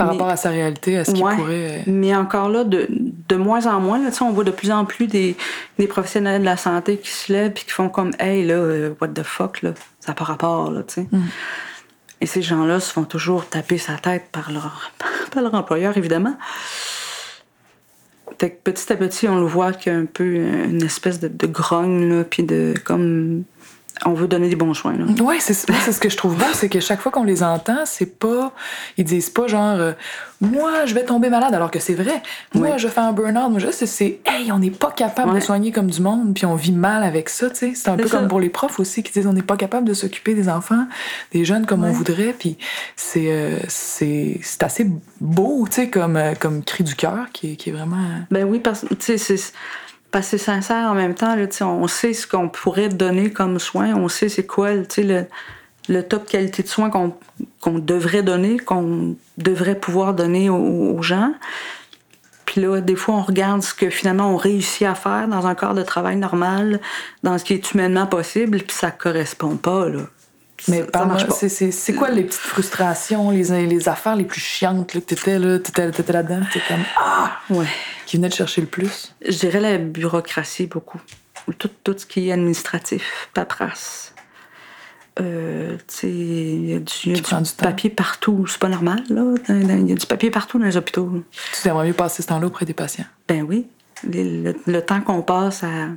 [0.00, 1.36] Par mais- rapport à sa réalité, à ce qu'il Ouais.
[1.36, 1.78] pourrait.
[1.78, 4.84] euh, Mais encore là, de, de moins en moins, là, on voit de plus en
[4.84, 5.36] plus des,
[5.78, 8.94] des professionnels de la santé qui se lèvent et qui font comme Hey, là, euh,
[9.00, 11.06] what the fuck, là, ça n'a pas rapport, là, tu sais.
[11.12, 11.20] Mm.
[12.22, 14.90] Et ces gens-là se font toujours taper sa tête par leur,
[15.32, 16.36] par leur employeur, évidemment.
[18.38, 21.20] Fait que petit à petit, on le voit qu'il y a un peu une espèce
[21.20, 23.44] de, de grogne, là, puis de comme.
[24.06, 24.94] On veut donner des bons soins.
[25.20, 28.18] Ouais, c'est ce que je trouve beau, c'est que chaque fois qu'on les entend, c'est
[28.18, 28.52] pas
[28.96, 29.92] ils disent pas genre euh,
[30.40, 32.22] moi je vais tomber malade alors que c'est vrai.
[32.54, 32.78] Moi Oui.
[32.78, 36.32] je fais un burn-out, c'est hey, on n'est pas capable de soigner comme du monde
[36.34, 37.72] puis on vit mal avec ça, tu sais.
[37.74, 38.18] C'est un peu ça.
[38.18, 40.86] comme pour les profs aussi qui disent on n'est pas capable de s'occuper des enfants,
[41.32, 42.56] des jeunes comme on voudrait puis
[42.96, 44.86] c'est euh, c'est c'est assez
[45.20, 47.98] beau, tu sais comme euh, comme cri du cœur qui, est- qui est vraiment
[48.30, 49.52] Ben oui, parce que tu sais, c'est
[50.10, 51.34] parce que c'est sincère en même temps.
[51.36, 55.26] Là, on sait ce qu'on pourrait donner comme soin, on sait c'est quoi le,
[55.88, 60.56] le top qualité de soins qu'on devrait donner, qu'on devrait pouvoir donner aux,
[60.96, 61.32] aux gens.
[62.46, 65.54] Puis là, des fois, on regarde ce que finalement on réussit à faire dans un
[65.54, 66.80] corps de travail normal,
[67.22, 69.88] dans ce qui est humainement possible, puis ça correspond pas.
[69.88, 70.00] Là.
[70.68, 70.84] Mais
[71.70, 75.58] c'est- quoi les petites frustrations, les, les affaires les plus chiantes là, que t'étais là,
[75.58, 77.66] t'étais, là-dedans, t'étais comme ah, Ouais.
[78.10, 79.14] Qui venait de chercher le plus?
[79.24, 81.00] Je dirais la bureaucratie beaucoup.
[81.58, 84.14] Tout, tout ce qui est administratif, paperasse.
[85.20, 88.46] Euh, tu sais, il y a du, y a papier partout.
[88.48, 89.34] C'est pas normal, là.
[89.48, 91.22] Il y a du papier partout dans les hôpitaux.
[91.54, 93.06] Tu t'aimerais mieux passer ce temps-là auprès des patients?
[93.28, 93.68] Ben oui.
[94.02, 95.88] Le, le temps qu'on passe à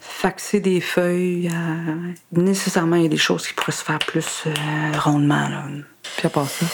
[0.00, 4.44] faxer des feuilles, à- nécessairement, il y a des choses qui pourraient se faire plus
[4.46, 4.50] euh,
[4.98, 5.48] rondement.
[5.48, 5.66] Là.
[6.16, 6.64] Puis à part ça?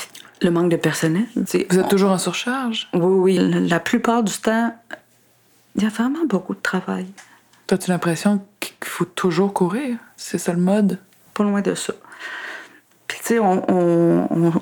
[0.42, 1.24] Le manque de personnel.
[1.34, 2.88] Vous êtes on- toujours en surcharge?
[2.94, 3.68] Oui, oui.
[3.68, 4.74] La plupart du temps,
[5.76, 7.06] il y a vraiment beaucoup de travail.
[7.66, 9.96] T'as-tu l'impression qu'il faut toujours courir?
[10.16, 10.98] C'est ça le mode?
[11.34, 11.92] Pas loin de ça.
[13.06, 14.52] Puis, tu sais, on, on, on,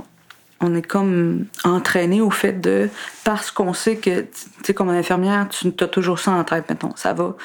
[0.61, 2.89] on est comme entraîné au fait de.
[3.25, 4.29] Parce qu'on sait que, tu
[4.65, 6.95] sais, comme infirmière, tu as toujours ça en tête, mettons.
[6.97, 7.37] Ça va.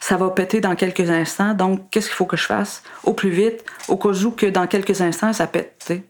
[0.00, 2.82] Ça va péter dans quelques instants, donc qu'est-ce qu'il faut que je fasse?
[3.04, 5.76] Au plus vite, au cas où que dans quelques instants, ça pète.
[5.80, 6.02] tu sais.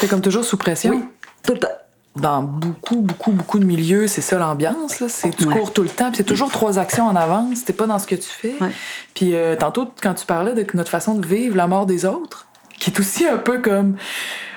[0.00, 0.92] T'es comme toujours sous pression?
[0.92, 1.04] Oui,
[1.44, 1.68] tout le temps.
[2.16, 4.98] Dans beaucoup, beaucoup, beaucoup de milieux, c'est ça l'ambiance.
[5.00, 5.08] là.
[5.08, 5.54] C'est tu Ouais.
[5.56, 7.64] cours tout le temps, puis c'est toujours trois actions en avance.
[7.64, 8.54] T'es pas dans ce que tu fais.
[8.60, 8.72] Ouais.
[9.14, 12.46] Puis euh, tantôt, quand tu parlais de notre façon de vivre la mort des autres,
[12.78, 13.96] qui est aussi un peu comme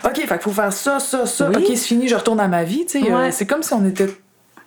[0.04, 1.50] OK, fait qu'il faut faire ça, ça, ça.
[1.50, 1.58] Oui.
[1.58, 2.86] OK, c'est fini, je retourne à ma vie.
[2.96, 4.10] Euh, c'est comme si on était.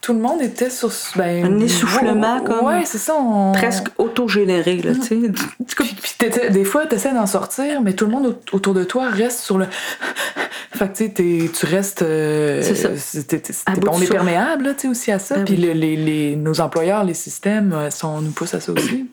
[0.06, 0.92] Tout le monde était sur.
[1.16, 3.14] Ben, Un essoufflement, comme- Ouais, c'est ça.
[3.18, 6.48] on- Presque autogénéré, là, tu sais.
[6.50, 9.58] Des fois, t'essaies d'en sortir, mais tout le monde au- autour de toi reste sur
[9.58, 9.66] le.
[10.72, 12.02] fait que tu restes.
[12.02, 13.22] euh, C'est ça.
[13.24, 13.52] t'es- t'es-
[13.90, 15.38] on est perméable, là, tu sais, aussi à ça.
[15.38, 15.62] Ben Puis oui.
[15.62, 19.08] le- les, les- nos employeurs, les systèmes, euh, sont, nous poussent à ça aussi.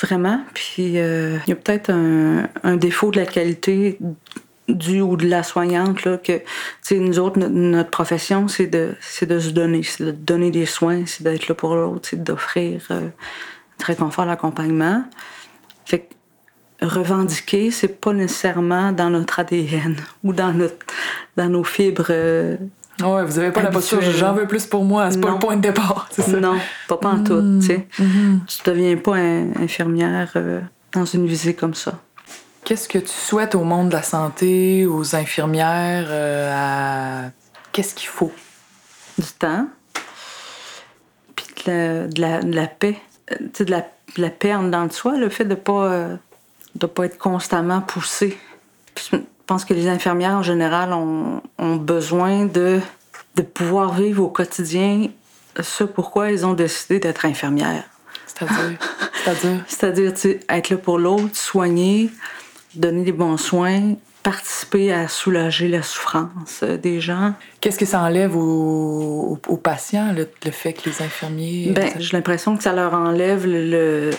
[0.00, 0.40] Vraiment.
[0.54, 3.98] Puis euh, il y a peut-être un, un défaut de la qualité
[4.68, 6.44] du ou de la soignante là, que tu
[6.82, 10.50] sais, nous autres, notre, notre profession, c'est de, c'est de se donner, c'est de donner
[10.52, 13.00] des soins, c'est d'être là pour l'autre, c'est d'offrir euh,
[13.78, 15.02] du réconfort, l'accompagnement.
[15.86, 16.06] Fait
[16.80, 20.76] que revendiquer, c'est pas nécessairement dans notre ADN ou dans notre
[21.36, 22.06] dans nos fibres.
[22.10, 22.56] euh,
[23.02, 25.56] Ouais, vous avez pas la posture, j'en veux plus pour moi, c'est pas le point
[25.56, 26.38] de départ, c'est ça?
[26.38, 27.58] non, pas pas en tout.
[27.60, 27.86] tu sais.
[27.96, 30.60] Tu deviens pas un- infirmière euh,
[30.92, 31.98] dans une visée comme ça.
[32.64, 37.30] Qu'est-ce que tu souhaites au monde de la santé, aux infirmières, euh, à...
[37.72, 38.32] Qu'est-ce qu'il faut?
[39.20, 39.68] du temps,
[41.36, 43.00] puis de la, de la, de la paix.
[43.30, 45.54] Euh, tu sais, de la, de la paix en dedans de soi, le fait de
[45.54, 46.16] pas, euh,
[46.74, 48.38] de pas être constamment poussé.
[48.96, 52.80] Je pense que les infirmières, en général, ont, ont besoin de,
[53.36, 55.08] de pouvoir vivre au quotidien
[55.60, 57.84] ce pourquoi ils ont décidé d'être infirmières.
[58.26, 58.78] C'est-à-dire?
[59.24, 59.64] C'est-à-dire?
[59.68, 60.12] C'est-à-dire,
[60.48, 62.10] être là pour l'autre, soigner,
[62.74, 67.32] donner des bons soins, participer à soulager la souffrance euh, des gens.
[67.60, 71.72] Qu'est-ce que ça enlève aux, patients, le, le fait que les infirmiers...
[71.74, 74.10] Ben, j'ai l'impression que ça leur enlève le,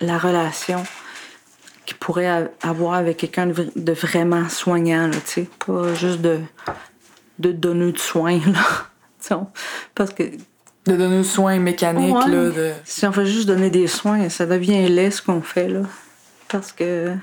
[0.00, 0.82] la relation
[1.86, 5.16] qu'ils pourraient avoir avec quelqu'un de, vra- de vraiment soignant, là,
[5.66, 6.38] pas juste de,
[7.40, 9.46] de donner du soin, là.
[9.94, 10.22] Parce que
[10.86, 12.30] De donner aux soins mécaniques, Ouais.
[12.30, 12.72] là, de...
[12.84, 15.80] si on fait juste donner des soins, ça devient laid ce qu'on fait, là.
[16.50, 17.14] Parce que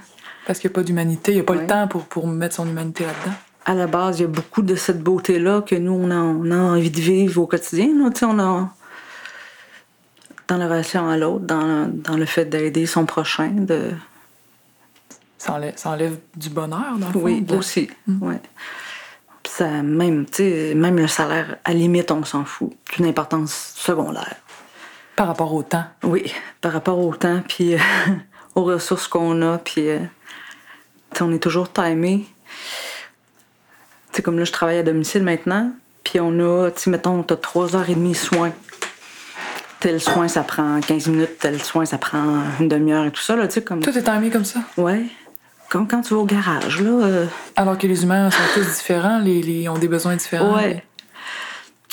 [0.45, 2.55] parce qu'il n'y a pas d'humanité, il n'y a pas le temps pour, pour mettre
[2.55, 3.35] son humanité là-dedans.
[3.65, 6.49] à la base, il y a beaucoup de cette beauté-là que nous, on a, on
[6.51, 7.87] a envie de vivre au quotidien.
[7.97, 8.69] Là, tu sais, on a,
[10.47, 13.91] dans la relation à l'autre, dans, dans le fait d'aider son prochain, de,
[15.37, 17.21] Ça enlève, ça enlève du bonheur, dans le fond.
[17.23, 17.89] Oui, aussi.
[18.21, 18.39] Ouais.
[19.43, 22.71] Puis ça, même, même le salaire, à la limite, on s'en fout.
[22.89, 24.37] C'est une importance secondaire.
[25.17, 25.85] Par rapport au temps.
[26.03, 27.79] Oui, par rapport au temps, puis euh,
[28.57, 29.99] aux ressources qu'on a, puis euh,
[31.21, 32.25] on est toujours timé.
[34.11, 35.71] Tu sais, comme là, je travaille à domicile maintenant,
[36.03, 38.51] puis on a, tu mettons, t'as trois heures et demie soins.
[39.79, 43.35] Tel soin, ça prend 15 minutes, tel soin, ça prend une demi-heure et tout ça,
[43.35, 43.81] là, tu sais, comme...
[43.81, 44.59] Tout est timé comme ça?
[44.75, 45.03] Ouais.
[45.69, 46.89] Comme quand tu vas au garage, là...
[46.89, 50.55] euh, Alors que les humains sont tous différents, les, les- ont des besoins différents.
[50.55, 50.83] Ouais.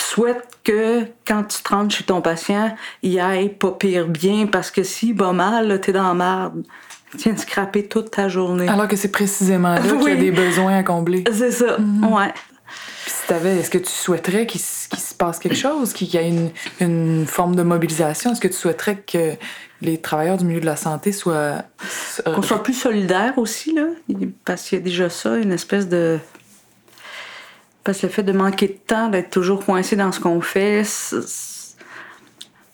[0.03, 4.71] Souhaites que quand tu te rentres chez ton patient, il aille pas pire bien parce
[4.71, 6.63] que s'il va mal, t'es dans la merde.
[7.13, 8.67] Tu viens de scraper toute ta journée.
[8.69, 10.17] Alors que c'est précisément là qu'il y a Oui.
[10.19, 11.23] des besoins à combler.
[11.33, 11.77] C'est ça.
[11.79, 12.33] Ouais.
[13.05, 16.29] Puis si t'avais, est-ce que tu souhaiterais qu'il se passe quelque chose, qu'il y ait
[16.29, 18.33] une, une forme de mobilisation?
[18.33, 19.35] Est-ce que tu souhaiterais que
[19.81, 21.63] les travailleurs du milieu de la santé soient...
[22.25, 23.85] Qu'on soit plus solidaire aussi, là?
[24.45, 26.19] Parce qu'il y a déjà ça, une espèce de.
[27.85, 30.83] Parce que le fait de manquer de temps, d'être toujours coincé dans ce qu'on fait,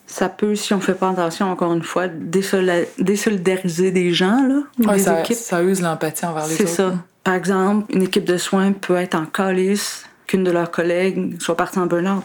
[0.07, 4.97] ça peut, si on fait pas attention, encore une fois, désolidariser des gens, là, ouais,
[4.97, 5.37] des ça, équipes.
[5.37, 6.73] ça use l'empathie envers les C'est autres.
[6.73, 6.95] ça.
[7.25, 11.57] Par exemple, une équipe de soins peut être en calice qu'une de leurs collègues soit
[11.57, 12.25] partie en burn-out.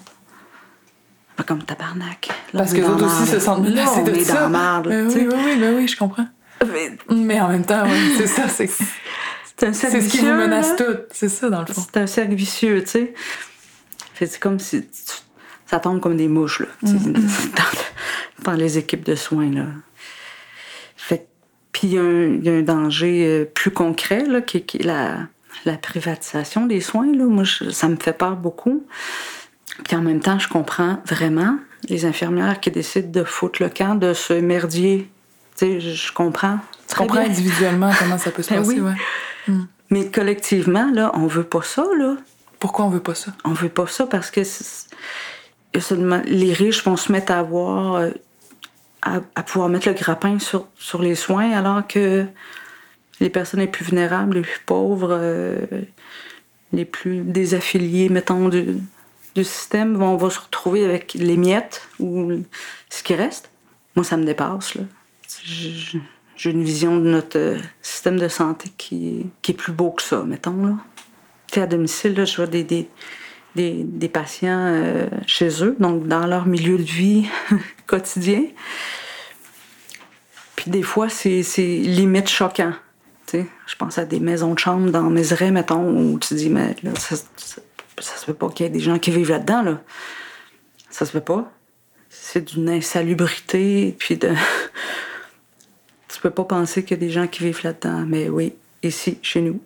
[1.36, 2.30] Pas comme tabarnak.
[2.54, 4.34] Là, Parce on que est les autres aussi se sentent menacés on de est ça.
[4.36, 6.28] dans la merde, oui, oui, oui, oui, je comprends.
[6.72, 8.70] Mais Mais en même temps, ouais, c'est ça, c'est...
[9.58, 10.76] c'est un cercle C'est ce qui vous menace là.
[10.86, 11.06] toutes.
[11.12, 11.82] C'est ça, dans le fond.
[11.94, 13.14] C'est un cercle vicieux, tu sais.
[14.18, 14.88] C'est comme si
[15.68, 19.66] ça tombe comme des mouches, là, dans, dans les équipes de soins, là.
[20.96, 21.28] Fait
[21.72, 24.62] puis il y, a un- il y a un danger euh, plus concret, là, qui,
[24.64, 25.18] qui est la,
[25.66, 27.26] la privatisation des soins, là.
[27.26, 28.86] Moi, je- ça me fait peur beaucoup.
[29.84, 31.58] Puis en même temps, je comprends vraiment
[31.90, 35.10] les infirmières qui décident de foutre le camp de ce merdier.
[35.58, 36.60] Tu sais, je, comprends.
[36.88, 37.30] Tu comprends bien.
[37.30, 38.80] individuellement comment ça peut se Ben passer, oui.
[38.82, 38.94] ouais.
[39.90, 42.16] Mais collectivement, là, on veut pas ça, là.
[42.60, 43.32] Pourquoi on veut pas ça?
[43.44, 44.42] On veut pas ça parce que
[45.80, 48.10] seulement les riches vont se mettre à avoir
[49.02, 52.26] à, à pouvoir mettre le grappin sur, sur les soins alors que
[53.20, 55.58] les personnes les plus vulnérables, les plus pauvres, euh,
[56.74, 58.78] les plus désaffiliés, mettons, du,
[59.36, 62.32] du système, vont, vont se retrouver avec les miettes ou
[62.90, 63.50] ce qui reste.
[63.96, 64.76] Moi, ça me dépasse.
[64.76, 64.84] Là.
[65.44, 66.00] Je-
[66.36, 70.24] J'ai une vision de notre euh, système de santé qui, est plus beau que ça,
[70.24, 70.66] mettons.
[70.66, 70.76] Là.
[71.62, 72.90] À domicile, là, je vois des, des,
[73.56, 77.28] des, patients euh, chez eux, donc dans leur milieu de vie
[77.88, 78.44] quotidien.
[80.58, 82.74] Puis des fois, c'est limite choquant.
[83.26, 86.50] Tu sais, je pense à des maisons de chambre dans Mézeray, mettons, où tu dis,
[86.50, 87.62] mais là, ça, ça,
[88.00, 89.82] ça se peut pas qu'il y ait des gens qui vivent là-dedans, là.
[90.90, 91.50] Ça se peut pas.
[92.10, 94.34] C'est d'une insalubrité, puis de...
[96.16, 99.18] tu peux pas penser qu'il y a des gens qui vivent là-dedans, mais oui, ici,
[99.22, 99.60] chez nous.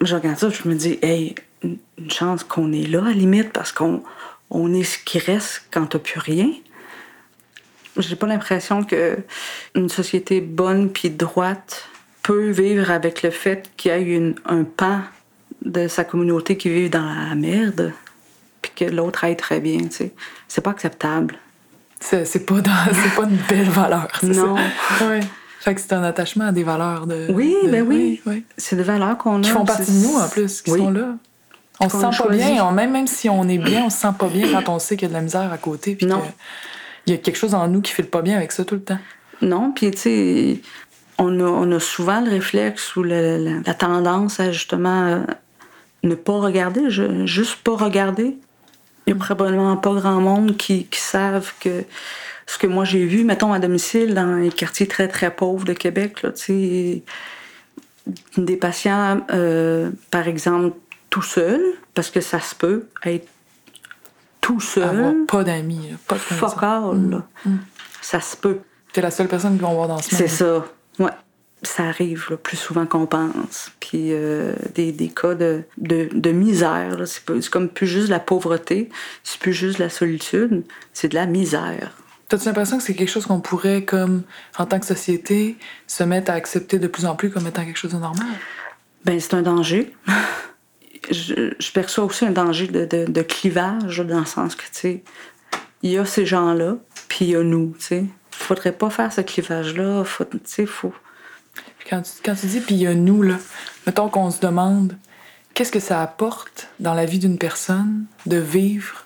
[0.00, 1.34] Je regarde ça, je me dis, hey,
[1.64, 4.04] une chance qu'on est là, à la limite, parce qu'on
[4.50, 6.52] on est ce qui reste quand t'as plus rien.
[7.96, 9.18] J'ai pas l'impression que
[9.74, 11.88] une société bonne puis droite
[12.22, 15.00] peut vivre avec le fait qu'il y a une, un pan
[15.64, 17.92] de sa communauté qui vit dans la merde,
[18.62, 20.12] puis que l'autre aille très bien, tu sais.
[20.46, 21.36] C'est pas acceptable.
[22.08, 24.42] C'est c'est pas, dans- c'est pas une belle valeur, c'est ça?
[24.42, 24.54] Non.
[25.02, 25.20] Ouais.
[25.60, 27.26] Fait que c'est un attachement à des valeurs de.
[27.30, 28.20] Oui, de- ben oui.
[28.26, 28.44] oui.
[28.56, 29.42] C'est des valeurs qu'on a.
[29.42, 30.78] Qui font partie de nous, en plus, qui Oui.
[30.78, 31.14] sont là.
[31.80, 32.64] On se sent pas bien.
[32.64, 34.96] On- même, même si on est bien, on se sent pas bien quand on sait
[34.96, 35.94] qu'il y a de la misère à côté.
[35.96, 36.22] Puis Non.
[37.06, 38.82] Il y a quelque chose en nous qui fait pas bien avec ça tout le
[38.82, 38.98] temps.
[39.42, 40.60] Non, puis tu sais,
[41.18, 45.18] on a, on a souvent le réflexe ou le- la, la tendance à justement euh,
[46.02, 48.38] ne pas regarder, je- juste pas regarder.
[49.06, 51.84] Il y a probablement pas grand monde qui, qui savent que
[52.46, 55.72] ce que moi j'ai vu, mettons à domicile, dans les quartiers très très pauvres de
[55.72, 57.02] Québec, là, tu sais,
[58.36, 60.76] des patients, euh, par exemple,
[61.10, 61.62] tout seuls,
[61.94, 63.28] parce que ça se peut être
[64.40, 66.62] tout Avoir seul, pas d'amis, pas de connaissances.
[66.62, 67.22] all, là.
[68.00, 68.58] ça se peut.
[68.92, 70.18] T'es la seule personne qu'ils vont voir dans ce monde.
[70.18, 70.64] C'est ça.
[71.00, 71.10] Ouais.
[71.66, 73.72] Ça arrive là, plus souvent qu'on pense.
[73.80, 76.96] Puis euh, des, des cas de, de, de misère.
[76.96, 77.06] là.
[77.06, 78.88] C'est comme plus juste la pauvreté,
[79.24, 81.92] c'est plus juste la solitude, c'est de la misère.
[82.28, 84.22] T'as-tu l'impression que c'est quelque chose qu'on pourrait, comme,
[84.58, 87.78] en tant que société, se mettre à accepter de plus en plus comme étant quelque
[87.78, 88.26] chose de normal?
[89.04, 89.92] Ben, c'est un danger.
[91.10, 94.70] je, je perçois aussi un danger de, de, de clivage, dans le sens que, tu
[94.72, 95.02] sais,
[95.82, 96.76] il y a ces gens-là,
[97.08, 98.04] puis il y a nous, tu sais.
[98.30, 100.04] Faudrait pas faire ce clivage-là.
[100.04, 100.92] Faut, tu sais, faut.
[101.88, 103.36] Quand tu, quand tu dis, puis il y a nous, là,
[103.86, 104.96] mettons qu'on se demande,
[105.54, 109.04] qu'est-ce que ça apporte dans la vie d'une personne de vivre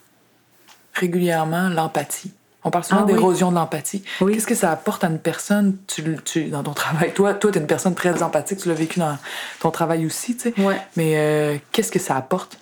[0.95, 2.33] régulièrement l'empathie?
[2.63, 3.15] On parle souvent Ah oui.
[3.15, 4.03] d'érosion de l'empathie.
[4.21, 4.35] Oui.
[4.35, 5.79] Qu'est-ce que ça apporte à une personne?
[5.87, 7.13] Tu, tu- dans ton travail?
[7.15, 9.17] Toi, toi, t'es une personne très empathique, tu l'as vécu dans
[9.61, 10.61] ton travail aussi, tu sais.
[10.61, 10.79] Ouais.
[10.97, 12.59] Mais euh, qu'est-ce que ça apporte?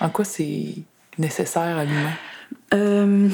[0.00, 0.74] En quoi c'est
[1.18, 2.12] nécessaire à l'humain?
[2.74, 3.28] Euh,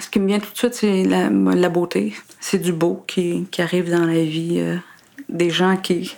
[0.00, 2.14] ce qui me vient tout de suite, c'est la, la beauté.
[2.40, 4.76] C'est du beau qui, qui arrive dans la vie euh,
[5.34, 6.16] des gens qui,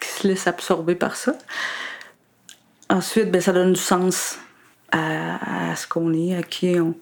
[0.00, 1.36] qui se laissent absorber par ça.
[2.88, 4.38] Ensuite, ben, ça donne du sens
[4.92, 6.94] à, à ce qu'on est, à qui on.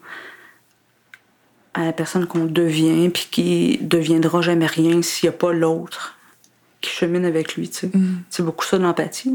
[1.73, 6.17] à la personne qu'on devient, puis qui deviendra jamais rien s'il n'y a pas l'autre
[6.81, 7.69] qui chemine avec lui.
[7.69, 7.91] tu sais.
[8.29, 9.33] C'est beaucoup ça de l'empathie.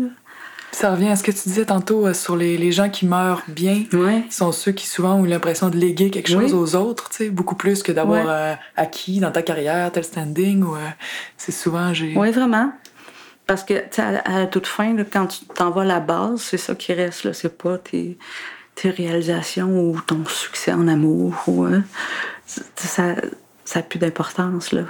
[0.74, 3.42] Ça revient à ce que tu disais tantôt euh, sur les, les gens qui meurent
[3.48, 3.84] bien.
[3.92, 4.24] Ouais.
[4.30, 6.58] sont ceux qui souvent ont eu l'impression de léguer quelque chose Oui.
[6.58, 8.30] aux autres, tu sais, beaucoup plus que d'avoir Ouais.
[8.32, 10.78] euh, acquis dans ta carrière tel standing ou euh,
[11.36, 12.72] c'est souvent j'ai Oui, vraiment.
[13.46, 15.84] Parce que, tu sais, à, à la toute fin, là, quand tu t'en vas à
[15.84, 17.32] la base, c'est ça qui reste, là.
[17.34, 18.18] C'est pas tes,
[18.74, 21.34] tes réalisations ou ton succès en amour.
[21.46, 21.84] Ou, hein.
[22.46, 23.14] Ça
[23.76, 24.82] n'a plus d'importance, là.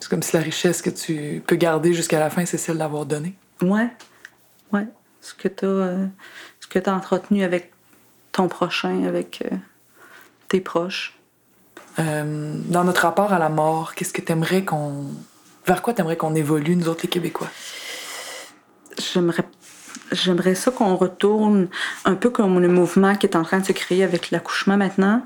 [0.00, 3.04] c'est comme si la richesse que tu peux garder jusqu'à la fin c'est celle d'avoir
[3.06, 3.34] donné.
[3.62, 3.88] Ouais.
[4.72, 4.86] Ouais.
[5.24, 7.72] Ce que tu as, entretenu avec
[8.30, 9.56] ton prochain, avec euh,
[10.48, 11.18] tes proches?
[11.98, 15.06] Euh, dans notre rapport à la mort, qu'est-ce que t'aimerais qu'on
[15.66, 17.48] vers quoi t'aimerais qu'on évolue nous autres les Québécois?
[18.98, 19.44] J'aimerais
[20.12, 21.68] j'aimerais ça qu'on retourne
[22.04, 25.24] un peu comme le mouvement qui est en train de se créer avec l'accouchement maintenant,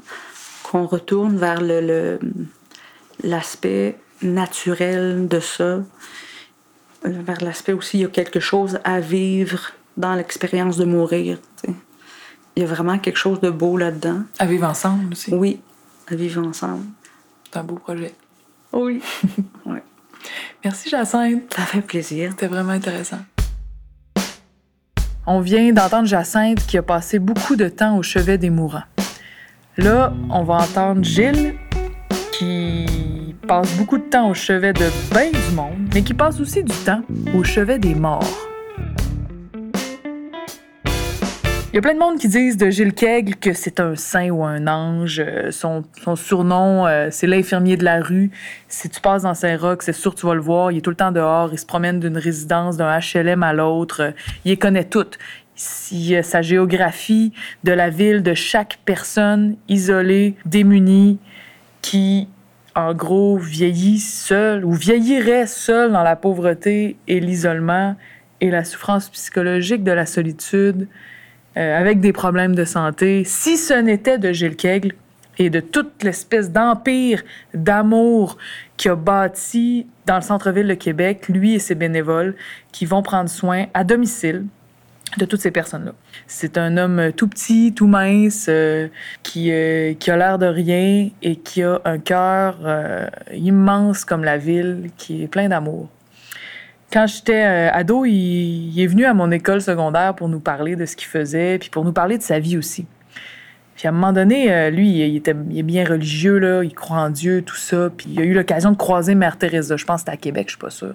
[0.63, 2.21] qu'on retourne vers le-
[3.25, 5.81] l'aspect naturel de ça
[7.03, 11.39] vers l'aspect aussi, il y a quelque chose à vivre dans l'expérience de mourir.
[12.57, 14.23] Il y a vraiment quelque chose de beau là-dedans.
[14.39, 15.35] À vivre ensemble aussi.
[15.35, 15.61] Oui,
[16.11, 16.85] à vivre ensemble.
[17.45, 18.15] C'est un beau projet.
[18.73, 19.03] Oui.
[19.67, 19.83] ouais.
[20.65, 21.53] Merci, Jacinthe.
[21.55, 22.31] Ça fait plaisir.
[22.31, 23.19] C'était vraiment intéressant.
[25.27, 28.85] On vient d'entendre Jacinthe qui a passé beaucoup de temps au chevet des mourants.
[29.77, 31.55] Là, on va entendre Gilles
[32.33, 36.63] qui passe beaucoup de temps au chevet de bien du monde, mais qui passe aussi
[36.63, 37.03] du temps
[37.35, 38.48] au chevet des morts.
[41.71, 44.31] Il y a plein de monde qui disent de Gilles Kegel que c'est un saint
[44.31, 45.21] ou un ange.
[45.21, 45.85] Euh, Son,
[46.17, 48.31] surnom, euh, c'est l'infirmier de la rue.
[48.69, 50.73] Si tu passes dans Saint-Roch, c'est sûr que tu vas le voir.
[50.73, 51.51] Il est tout le temps dehors.
[51.53, 54.15] Il se promène d'une résidence, d'un HLM à l'autre.
[54.47, 55.19] Il les connaît toutes.
[55.57, 61.19] Si, euh, sa géographie de la ville, de chaque personne isolée, démunie,
[61.83, 62.29] qui,
[62.75, 67.95] en gros, vieillit seule ou vieillirait seule dans la pauvreté et l'isolement
[68.41, 70.89] et la souffrance psychologique de la solitude,
[71.59, 74.93] euh, avec des problèmes de santé, si ce n'était de Gilles Kegel
[75.39, 78.39] et de toute l'espèce d'empire d'amour
[78.77, 82.37] qu'il a bâti dans le centre-ville de Québec, lui et ses bénévoles,
[82.71, 84.45] qui vont prendre soin à domicile
[85.17, 85.95] de toutes ces personnes-là.
[86.29, 88.87] C'est un homme tout petit, tout mince, euh,
[89.25, 92.59] qui, euh, qui a l'air de rien et qui a un cœur
[93.33, 95.89] immense comme la ville, qui est plein d'amour.
[96.91, 100.87] Quand j'étais euh, ado, il, est venu à mon école secondaire pour nous parler de
[100.87, 102.87] ce qu'il faisait, puis pour nous parler de sa vie aussi.
[103.77, 107.43] Puis à un moment donné, euh, lui, il, était, bien religieux, il croit en Dieu,
[107.43, 107.91] tout ça.
[107.95, 109.77] Puis il a eu l'occasion de croiser Mère Teresa.
[109.77, 110.95] Je pense que c'était à Québec, je suis pas sûre.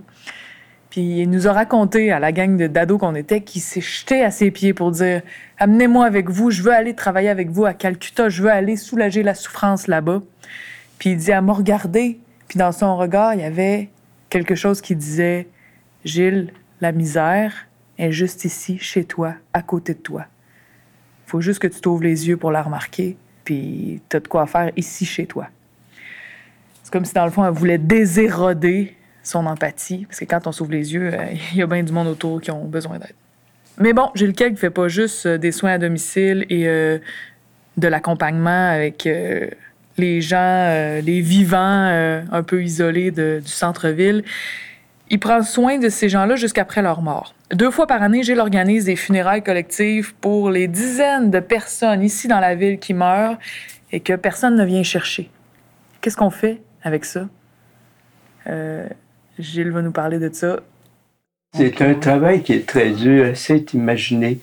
[0.89, 4.31] Puis il nous a raconté à la gang d'ados qu'on était qu'il s'est jeté à
[4.31, 5.21] ses pieds pour dire
[5.59, 9.23] Amenez-moi avec vous, je veux aller travailler avec vous à Calcutta, je veux aller soulager
[9.23, 10.21] la souffrance là-bas.
[10.99, 13.89] Puis il dit Elle m'a regardé, puis dans son regard, il y avait
[14.29, 15.47] quelque chose qui disait
[16.05, 16.51] Gilles,
[16.81, 20.25] la misère est juste ici, chez toi, à côté de toi.
[21.25, 24.71] faut juste que tu t'ouvres les yeux pour la remarquer, puis t'as de quoi faire
[24.75, 25.47] ici, chez toi.
[26.83, 30.51] C'est comme si, dans le fond, elle voulait déséroder son empathie, parce que quand on
[30.51, 33.15] s'ouvre les yeux, euh, il y a bien du monde autour qui ont besoin d'aide.
[33.79, 36.99] Mais bon, Gilles Keg fait pas juste euh, des soins à domicile et euh,
[37.77, 39.09] de l'accompagnement avec
[39.97, 44.23] les gens, les vivants un peu isolés du centre-ville.
[45.09, 47.35] Il prend soin de ces gens-là jusqu'après leur mort.
[47.51, 52.27] Deux fois par année, Gilles organise des funérailles collectives pour les dizaines de personnes ici
[52.27, 53.37] dans la ville qui meurent
[53.91, 55.29] et que personne ne vient chercher.
[56.01, 57.27] Qu'est-ce qu'on fait avec ça?
[58.47, 58.87] Euh,
[59.37, 60.59] Gilles va nous parler de ça.
[61.55, 64.39] C'est un travail qui est très dur, essaie d'imaginer.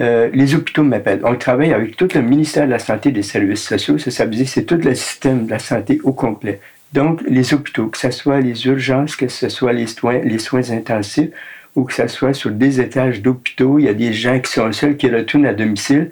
[0.00, 1.20] Euh, les hôpitaux m'appellent.
[1.24, 3.98] On travaille avec tout le ministère de la Santé et des Services sociaux.
[3.98, 6.60] C'est tout le système de la santé au complet.
[6.92, 10.70] Donc, les hôpitaux, que ce soit les urgences, que ce soit les soins, les soins
[10.70, 11.30] intensifs,
[11.74, 14.70] ou que ce soit sur des étages d'hôpitaux, il y a des gens qui sont
[14.72, 16.10] seuls, qui retournent à domicile.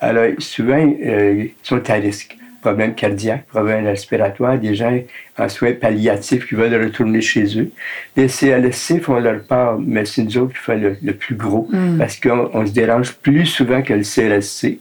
[0.00, 2.36] Alors, souvent, euh, ils sont à risque.
[2.60, 4.98] Problèmes cardiaques, problèmes respiratoires, des gens
[5.38, 7.70] en soins palliatifs qui veulent retourner chez eux.
[8.16, 11.68] Les CLSC font leur part, mais c'est nous autres qui faisons le, le plus gros
[11.96, 14.80] parce qu'on on se dérange plus souvent que le CLSC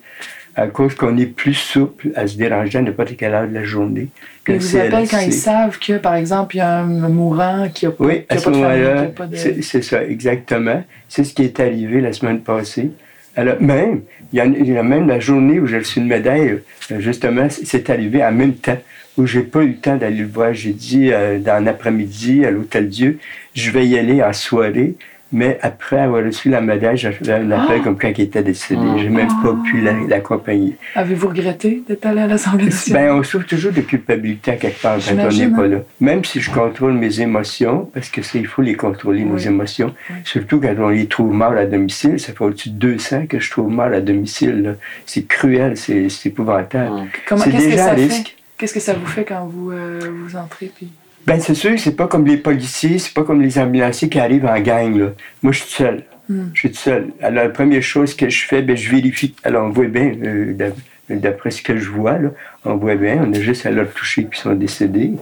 [0.56, 3.64] à cause qu'on est plus souple à se déranger à n'importe quelle heure de la
[3.64, 4.08] journée
[4.44, 7.68] que Ils vous appellent quand ils savent que, par exemple, il y a un mourant
[7.74, 9.36] qui a pas, Oui, qui a à ce pas de famille, pas de...
[9.36, 10.84] c'est c'est ça, exactement.
[11.10, 12.92] C'est ce qui est arrivé la semaine passée.
[13.36, 14.02] Alors, même,
[14.32, 17.00] il y, a, il y a même la journée où j'ai reçu une médaille, euh,
[17.00, 18.78] justement, c'est arrivé en même temps,
[19.18, 20.54] où j'ai pas eu le temps d'aller le voir.
[20.54, 23.20] J'ai dit, euh, dans l'après-midi, à l'Hôtel Dieu,
[23.54, 24.96] je vais y aller en soirée,
[25.32, 28.82] mais après avoir reçu la médaille, j'ai fait un appel comme quand il était décédé.
[28.98, 30.78] J'ai même pas pu la- l'accompagner.
[30.96, 33.08] Avez-vous regretté d'être allé à l'Assemblée nationale?
[33.08, 35.68] Ben, on souffre toujours de culpabilité à quelque part quand on n'est pas hein.
[35.68, 35.78] là.
[36.00, 39.94] Même si je contrôle mes émotions, parce que c'est il faut les contrôler, nos émotions.
[40.10, 40.18] Oui.
[40.24, 42.20] Surtout quand on les trouve morts à domicile.
[42.20, 44.78] Ça fait au-dessus de 200 que je trouve morts à domicile.
[45.06, 47.08] C'est cruel, c'est épouvantable.
[47.28, 48.38] C'est qu'est-ce que déjà ça un risque.
[48.58, 50.72] Qu'est-ce que ça vous fait quand vous, euh, vous entrez?
[50.74, 50.90] Puis...
[51.26, 54.20] Ben, c'est sûr que c'est pas comme les policiers, c'est pas comme les ambulanciers qui
[54.20, 54.96] arrivent en gang.
[54.98, 55.08] Là.
[55.42, 56.04] Moi, je suis seul.
[56.30, 56.46] Hmm.
[56.54, 57.08] Je suis tout seul.
[57.22, 59.34] Alors, la première chose que je fais, ben, je vérifie.
[59.44, 60.78] Alors, on voit bien, euh, d'ap-
[61.10, 62.30] d'après ce que je vois, là,
[62.64, 65.14] on voit bien, on a juste à leur toucher qu'ils sont décédés.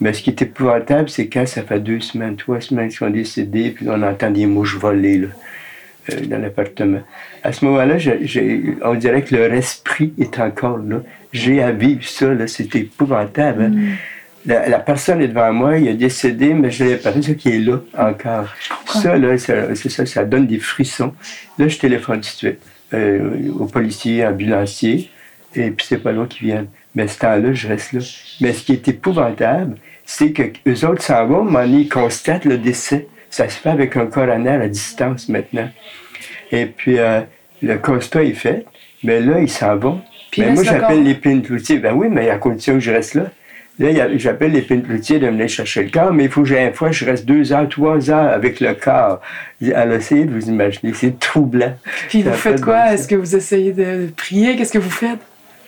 [0.00, 3.10] Mais ce qui est épouvantable, c'est quand ça fait deux semaines, trois semaines qu'ils sont
[3.10, 5.28] décédés, puis on entend des mouches voler là,
[6.12, 7.00] euh, dans l'appartement.
[7.42, 7.96] À ce moment-là,
[8.82, 11.02] on dirait que leur esprit est encore là.
[11.32, 13.62] J'ai à vivre ça, là, c'est épouvantable.
[13.62, 13.72] hein.
[14.46, 17.80] La, la personne est devant moi, il est décédé, mais j'ai l'impression qu'il est là
[17.96, 18.48] encore.
[18.86, 21.12] Ça, là, c'est ça, ça donne des frissons.
[21.58, 22.58] Là, je téléphone tout de suite
[22.94, 25.10] euh, aux policiers, ambulanciers,
[25.54, 26.68] et puis c'est pas loin qu'ils viennent.
[26.94, 28.00] Mais ce temps-là, je reste là.
[28.40, 32.58] Mais ce qui est épouvantable, c'est que eux autres s'en vont, mais ils constatent le
[32.58, 33.06] décès.
[33.28, 35.68] Ça se fait avec un coroner à distance maintenant.
[36.50, 37.20] Et puis, euh,
[37.62, 38.64] le constat est fait.
[39.04, 40.00] Mais là, ils s'en vont.
[40.30, 41.04] Puis mais moi, j'appelle corps.
[41.04, 41.78] l'épine cloutier.
[41.78, 43.30] Ben oui, mais à condition que je reste là.
[43.78, 46.74] Là, j'appelle l'épine cloutier de venir chercher le corps, mais il faut que j'ai une
[46.74, 49.22] fois, je reste deux heures, trois heures avec le corps.
[49.74, 51.74] Alors, essayez de vous imaginer, c'est troublant.
[52.08, 52.92] Puis Ça vous faites fait quoi?
[52.92, 54.56] Est-ce que vous essayez de prier?
[54.56, 55.20] Qu'est-ce que vous faites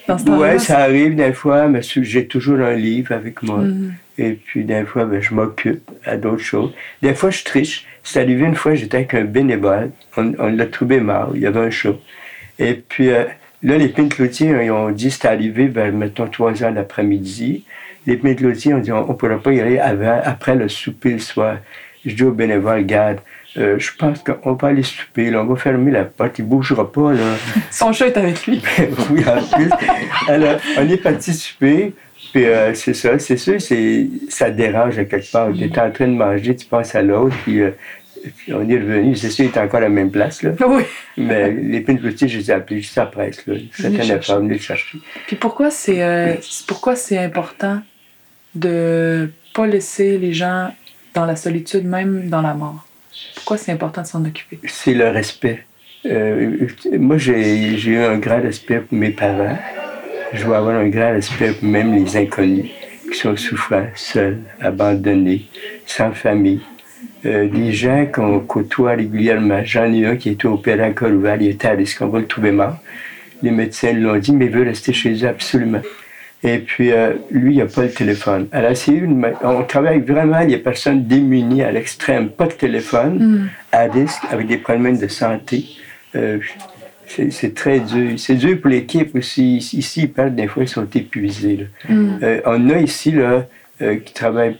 [0.06, 0.38] dans ce temps-là?
[0.38, 3.58] Ouais, ça arrive des fois, mais j'ai toujours un livre avec moi.
[3.58, 3.94] Mhm.
[4.18, 6.74] Et puis, des fois, ben, je m'occupe à d'autres choses.
[7.00, 7.86] Des fois, je triche.
[8.04, 9.90] C'est arrivé une fois, j'étais avec un bénévole.
[10.18, 11.32] On, on l'a trouvé mort.
[11.34, 11.94] Il y avait un chat.
[12.58, 13.24] Et puis, euh,
[13.62, 17.64] là, les pins cloutiers, ils ont dit c'est arrivé vers, mettons, 3 heures l'après-midi.
[18.06, 21.10] Les pins cloutiers ont dit on ne pourra pas y aller avant, après le souper
[21.12, 21.56] le soir.
[22.04, 23.18] Je dis au bénévole, regarde,
[23.58, 26.50] euh, je pense qu'on va aller souper, là, on va fermer la porte, il ne
[26.50, 27.36] bougera pas, là.
[27.70, 28.60] Son chat est avec lui.
[29.10, 29.70] oui, en plus.
[30.26, 31.92] Alors, on est parti souper,
[32.32, 35.52] puis euh, c'est ça, c'est sûr, c'est, ça dérange à quelque part.
[35.52, 37.70] Tu es en train de manger, tu passes à l'autre, puis euh,
[38.36, 40.52] puis on est revenu, c'est sûr, il est encore à la même place, là.
[40.66, 40.84] oui.
[41.16, 43.54] Mais les pins petits, je les ai appelés juste après, là.
[43.74, 44.16] Chercher.
[44.26, 44.98] pas venu le chercher.
[45.26, 47.82] Puis pourquoi c'est- pourquoi c'est important
[48.54, 50.74] de pas laisser les gens
[51.14, 52.86] dans la solitude, même dans la mort?
[53.34, 54.58] Pourquoi c'est important de s'en occuper?
[54.66, 55.64] C'est le respect.
[56.06, 56.66] Euh,
[56.98, 59.58] moi, j'ai, eu un grand respect pour mes parents.
[60.32, 62.70] Je vais avoir un grand respect pour même les inconnus
[63.10, 65.46] qui sont souffrants, seuls, abandonnés,
[65.86, 66.60] sans famille.
[67.24, 69.62] Euh, des gens qu'on côtoie régulièrement.
[69.64, 72.18] J'en ai un qui été opéré à cœur ouvert, il était à risque, on va
[72.18, 72.78] le trouver mort?
[73.42, 75.82] Les médecins l'ont dit, mais il veut rester chez eux absolument.
[76.44, 78.48] Et puis, euh, lui, il n'a pas le téléphone.
[78.52, 82.30] Alors, c'est une, ma- on travaille vraiment les personnes démunies à l'extrême.
[82.30, 85.64] Pas de téléphone, à risque, avec des problèmes de santé.
[86.16, 86.38] Euh,
[87.06, 88.18] c'est très dur.
[88.18, 89.56] C'est dur pour l'équipe aussi.
[89.58, 91.56] Ici, ils perdent des fois, ils sont épuisés.
[91.58, 91.64] là.
[92.22, 93.46] Euh, on a ici, là,
[94.04, 94.56] qui travaillent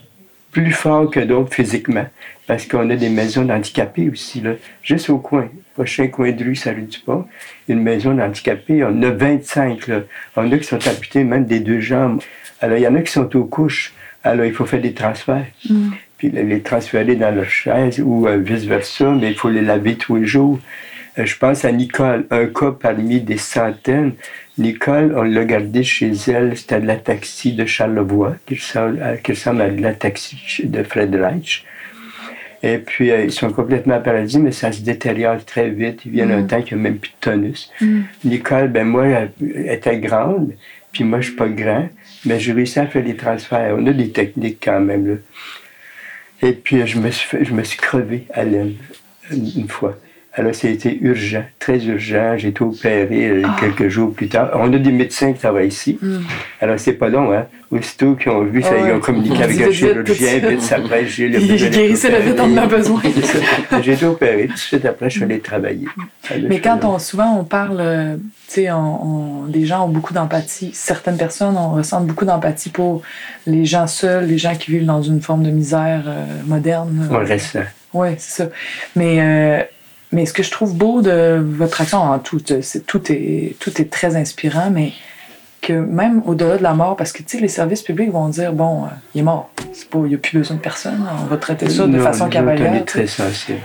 [0.51, 2.05] plus fort que d'autres physiquement,
[2.47, 4.53] parce qu'on a des maisons d'handicapés aussi, là,
[4.83, 7.27] juste au coin, prochain coin de rue, ça du pas,
[7.69, 10.01] une maison d'handicapés, on a 25, là.
[10.37, 12.21] On a qui sont amputés même des deux jambes.
[12.61, 13.93] Alors, il y en a qui sont aux couches,
[14.25, 15.47] alors il faut faire des transferts.
[16.19, 19.97] Puis les les transférer dans leur chaise ou euh, vice-versa, mais il faut les laver
[19.97, 20.61] tous les jours.
[21.19, 24.13] Euh, je pense à Nicole, un cas parmi des centaines.
[24.59, 29.17] Nicole, on l'a gardée chez elle, c'était de la taxi de Charlevoix, qui ressemble, à-
[29.17, 31.65] qui ressemble à de la taxi de Fred Reich.
[32.65, 36.03] Et puis, euh, ils sont complètement paralysés, mais ça se détériore très vite.
[36.05, 37.71] Ils viennent un temps qu'il n'y a même plus de tonus.
[38.25, 39.33] Nicole, ben moi, elle
[39.69, 40.53] était grande,
[40.93, 41.89] puis moi, je suis pas grand,
[42.25, 43.75] mais j'ai réussi à faire des transferts.
[43.77, 45.15] On a des techniques quand même, là.
[46.49, 48.75] Et puis, je me suis, fait- je me suis crevé à l'aine
[49.31, 49.97] une, une fois.
[50.35, 52.37] Alors, c'était urgent, très urgent.
[52.39, 54.51] J'ai été opéré euh, quelques jours plus tard.
[54.55, 55.99] On a des médecins qui travaillent ici.
[56.61, 57.47] Alors, c'est pas long, hein.
[57.71, 61.09] Aussitôt qu'ils ont vu, ça, Ah ils ont communiqué avec un chirurgien, vite, ça presse,
[61.09, 63.01] j'ai le besoin d'être guérissait le vite, on en a besoin.
[63.83, 64.47] J'ai été opéré.
[64.49, 65.87] Tout de suite après, je suis allé travailler.
[66.31, 69.89] Alors, Mais quand on souvent on parle, euh, tu sais, on, on- des gens ont
[69.89, 70.71] beaucoup d'empathie.
[70.75, 73.01] Certaines personnes on ressent beaucoup d'empathie pour
[73.47, 77.09] les gens seuls, les gens qui vivent dans une forme de misère euh, moderne.
[77.11, 77.61] On ressent.
[77.95, 78.51] Oui, c'est ça.
[78.97, 79.63] Mais, euh,
[80.13, 83.57] mais ce que je trouve beau de votre action, en tout, euh, c'est, tout, est,
[83.59, 84.93] tout est très inspirant, mais
[85.63, 88.85] que même au-delà de la mort, parce que tu les services publics vont dire bon,
[88.85, 91.37] euh, il est mort, c'est pas, il n'y a plus besoin de personne, on va
[91.37, 92.75] traiter ça de Non, façon cavalière.
[92.75, 93.59] Est tu très sensible.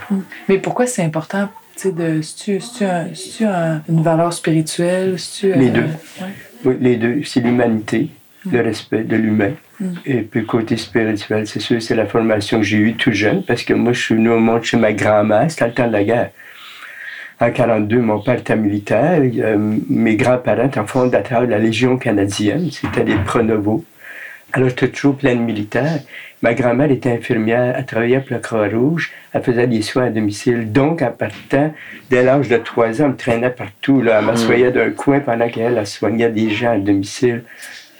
[0.47, 5.81] Mais pourquoi c'est important, tu de, c'est-tu, un- une valeur spirituelle, Les euh, deux.
[6.21, 6.27] ouais.
[6.65, 8.09] Oui, les deux, c'est l'humanité.
[8.51, 9.51] Le respect de l'humain.
[10.05, 13.63] Et puis côté spirituel, c'est sûr, c'est la formation que j'ai eue tout jeune, parce
[13.63, 16.03] que moi, je suis venu au monde chez ma grand-mère, c'était le temps de la
[16.03, 16.31] guerre.
[17.39, 22.69] En 42, mon père était militaire, euh, mes grands-parents étaient fondateurs de la Légion canadienne,
[22.71, 23.85] c'était des pronovos.
[24.53, 25.99] Alors, j'étais toujours plein de militaires.
[26.41, 30.71] Ma grand-mère était infirmière, elle travaillait pour la Croix-Rouge, elle faisait des soins à domicile.
[30.71, 31.73] Donc, en partant,
[32.09, 34.01] dès l'âge de 3 ans, elle me traînait partout.
[34.01, 34.19] Là.
[34.19, 37.43] Elle m'assoyait d'un coin pendant qu'elle elle soignait des gens à domicile.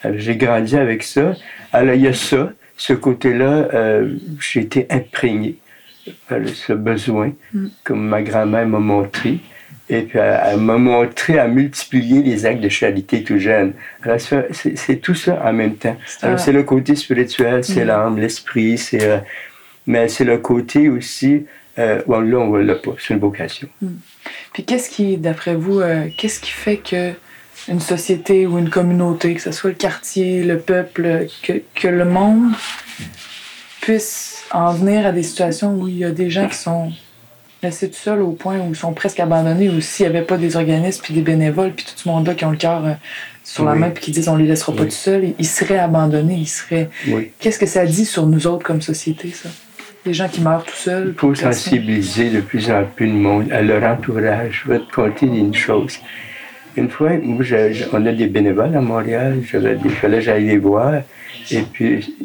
[0.08, 1.34] Alors, j'ai grandi avec ça.
[1.74, 5.58] Alors, il y a ça, ce côté-là, euh, j'ai été imprégné
[6.30, 7.34] par ce besoin,
[7.84, 9.40] comme ma grand-mère m'a montré.
[9.90, 13.74] Et puis, elle, elle m'a montré à multiplier les actes de charité tout jeune.
[14.04, 15.98] Alors, c'est- tout ça en même temps.
[16.22, 19.04] Alors, c'est le côté spirituel, c'est l'âme, l'esprit, c'est...
[19.04, 19.18] euh,
[19.86, 21.46] mais c'est le côté aussi...
[21.80, 22.96] Euh, bon, là, on ne l'a pas.
[23.00, 23.68] C'est une vocation.
[24.52, 27.12] Puis qu'est-ce qui, d'après vous, euh, qu'est-ce qui fait que
[27.68, 32.06] une société ou une communauté, que ce soit le quartier, le peuple, que, que le
[32.06, 32.52] monde
[33.82, 36.92] puisse en venir à des situations où il y a des gens qui sont
[37.64, 40.38] laissés tout seuls au point où ils sont presque abandonnés, ou s'il n'y avait pas
[40.38, 42.94] des organismes, puis des bénévoles, puis tout ce monde-là qui ont le cœur euh,
[43.44, 43.80] sur la Oui.
[43.80, 46.90] main, puis qui disent on les laissera pas tout seuls, ils seraient abandonnés, ils seraient...
[47.08, 47.32] Oui.
[47.40, 49.50] Qu'est-ce que ça dit sur nous autres comme société, ça?
[50.06, 51.14] Des gens qui meurent tout seuls.
[51.16, 54.64] Il faut sensibiliser de plus en plus de monde à leur entourage.
[54.66, 55.98] Je vais te conter une chose.
[56.78, 57.10] Une fois,
[57.92, 61.02] on a des bénévoles à Montréal, il fallait que j'aille les voir.
[61.50, 62.16] Et puis,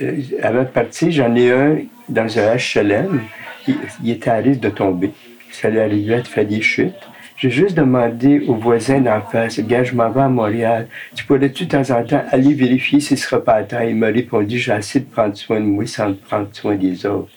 [0.00, 1.78] euh, avant de partir, j'en ai un
[2.08, 3.20] dans un HLM.
[3.66, 5.10] Il, était à risque de tomber.
[5.50, 6.94] Ça allait arriver à faire des chutes.
[7.36, 10.88] J'ai juste demandé aux voisins d'en face, gars, je m'en vais à Montréal.
[11.14, 13.84] Tu pourrais-tu de temps en temps aller vérifier s'il ne sera pas à terre?
[13.84, 17.30] Il m'a répondu, j'ai assez de prendre soin de moi sans prendre soin des autres.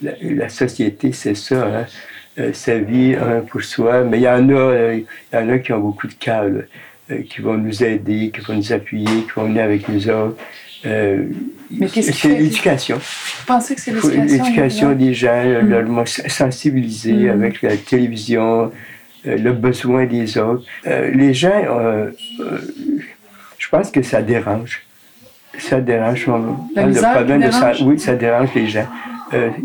[0.00, 1.66] La, société, c'est ça.
[1.66, 1.86] Hein?
[2.38, 4.04] Euh, sa vie, un pour soi.
[4.04, 5.00] Mais il y en a, euh,
[5.32, 6.44] il y en a qui ont beaucoup de cœur,
[7.10, 10.36] euh, qui vont nous aider, qui vont nous appuyer, qui vont venir avec nous autres.
[10.84, 12.96] Mais qu'est-ce c'est l'éducation.
[12.96, 14.22] Vous pensez que c'est l'éducation?
[14.22, 15.68] L'éducation des gens, mm.
[15.68, 18.70] leur sensibiliser avec la télévision,
[19.24, 20.64] le besoin des autres.
[20.86, 21.60] les gens,
[23.58, 24.82] je pense que ça dérange.
[25.58, 26.28] Ça dérange.
[26.76, 28.86] La le problème de ça, oui, ça dérange les gens.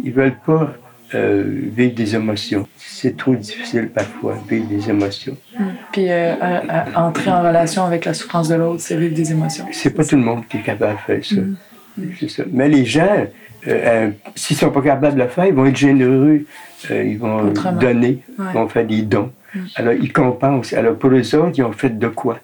[0.04, 0.74] ils veulent pas
[1.16, 1.44] euh,
[1.76, 2.68] vivre des émotions.
[2.78, 5.38] C'est trop difficile parfois, vivre des émotions.
[5.58, 5.64] Hmm.
[5.92, 6.34] Puis euh,
[6.96, 9.66] entrer en relation avec la souffrance de l'autre, c'est vivre des émotions.
[9.72, 11.42] C'est pas tout le monde qui est capable de faire ça.
[11.98, 12.28] Hmm.
[12.28, 12.44] ça.
[12.52, 13.28] Mais les gens,
[13.68, 16.46] euh, s'ils sont pas capables de le faire, ils vont être généreux,
[16.90, 19.32] ils vont donner, ils vont faire des dons.
[19.76, 20.74] Alors, ils compensent.
[20.74, 22.40] Alors, pour eux autres, ils ont fait de quoi?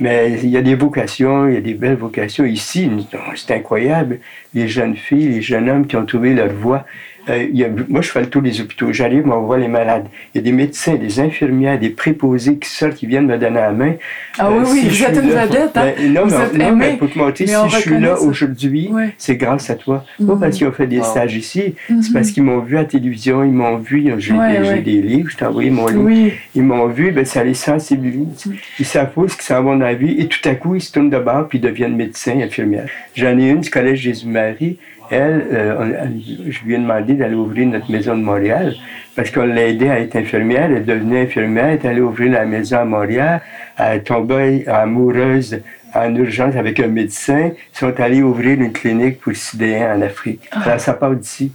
[0.00, 2.44] Mais il y a des vocations, il y a des belles vocations.
[2.44, 2.90] Ici,
[3.36, 4.20] c'est incroyable.
[4.54, 6.84] Les jeunes filles, les jeunes hommes qui ont trouvé leur voie.
[7.30, 8.92] Euh, moi, je fais le tour des hôpitaux.
[8.92, 10.06] J'arrive, on voit les malades.
[10.34, 13.56] Il y a des médecins, des infirmières, des préposés qui sortent, qui viennent me donner
[13.56, 13.94] la main.
[14.38, 15.76] Ah oui, euh, oui, vous êtes une vedette.
[15.76, 15.92] Hein?
[15.98, 19.74] Ben, non, mais, non pour te montrer, si je suis là aujourd'hui, c'est grâce à
[19.74, 20.04] toi.
[20.24, 22.34] Pas parce qu'ils ont fait des stages ici, c'est parce mhm.
[22.34, 25.70] qu'ils m'ont vu à la télévision, ils m'ont vu, j'ai des livres, je t'ai envoyé
[25.70, 26.32] mon livre.
[26.54, 28.46] Ils m'ont vu, ben, ça les sensibilise.
[28.46, 28.54] Mhm.
[28.78, 30.92] Ils savent ce qu'ils s'en vont dans la vie et tout à coup, ils se
[30.92, 32.88] tournent de bord puis ils deviennent médecins, infirmières.
[33.14, 34.78] J'en ai une du Collège Jésus-Marie
[35.10, 36.06] elle, euh,
[36.48, 38.74] je lui ai demandé d'aller ouvrir notre maison de Montréal
[39.16, 40.64] parce qu'on l'a aidée à être infirmière.
[40.70, 43.40] Elle est devenue infirmière, elle est allée ouvrir la maison à Montréal.
[43.76, 45.60] Elle est tombée amoureuse
[45.94, 47.50] en urgence avec un médecin.
[47.74, 50.48] Ils sont allés ouvrir une clinique pour sidéens en Afrique.
[50.52, 50.62] Ah.
[50.64, 51.52] Alors, ça part d'ici.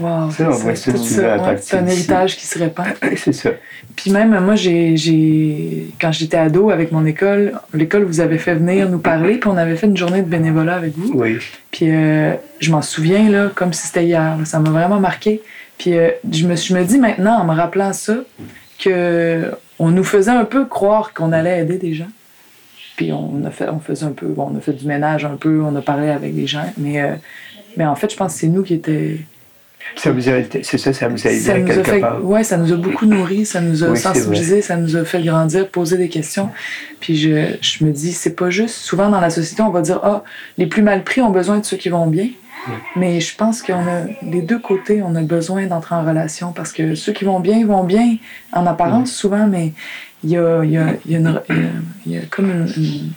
[0.00, 0.92] Wow, ça, on voit ça,
[1.60, 2.86] C'est un héritage qui se répand.
[3.16, 3.50] c'est ça.
[3.96, 8.88] Puis même, moi, j'ai, quand j'étais ado avec mon école, l'école vous avez fait venir
[8.88, 11.12] nous parler, puis on avait fait une journée de bénévolat avec vous.
[11.14, 11.38] Oui.
[11.70, 14.36] Puis euh, je m'en souviens, là, comme si c'était hier.
[14.44, 15.42] Ça m'a vraiment marqué.
[15.76, 18.16] Puis euh, je, me, je me dis maintenant, en me rappelant ça,
[18.78, 22.10] que on nous faisait un peu croire qu'on allait aider des gens.
[22.96, 25.36] Puis on a fait, on faisait un peu, bon, on a fait du ménage un
[25.36, 27.14] peu, on a parlé avec des gens, mais, euh,
[27.76, 28.92] mais en fait, je pense que c'est nous qui étions
[29.96, 32.18] ça vous a, c'est ça, ça vous a aidé à quelque part.
[32.22, 35.68] Oui, ça nous a beaucoup nourri, ça nous a sensibilisé, ça nous a fait grandir,
[35.68, 36.50] poser des questions.
[37.00, 38.76] Puis je, je me dis, c'est pas juste.
[38.76, 40.24] Souvent dans la société, on va dire, ah,
[40.58, 42.28] les plus mal pris ont besoin de ceux qui vont bien.
[42.94, 46.72] Mais je pense qu'on a les deux côtés, on a besoin d'entrer en relation parce
[46.72, 48.18] que ceux qui vont bien vont bien
[48.52, 49.72] en apparence souvent, mais
[50.22, 51.42] il y a, y, a, y, a
[52.06, 53.12] y a, comme une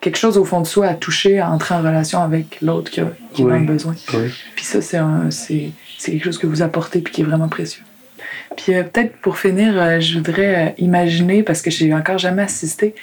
[0.00, 3.00] quelque chose au fond de soi à toucher, à entrer en relation avec l'autre qui,
[3.00, 3.94] a, qui en a besoin.
[4.54, 7.82] Puis ça, c'est, c'est, quelque chose que vous apportez puis qui est vraiment précieux.
[8.56, 12.42] Puis euh, peut-être pour finir, euh, je voudrais euh, imaginer, parce que j'ai encore jamais
[12.42, 12.94] assisté,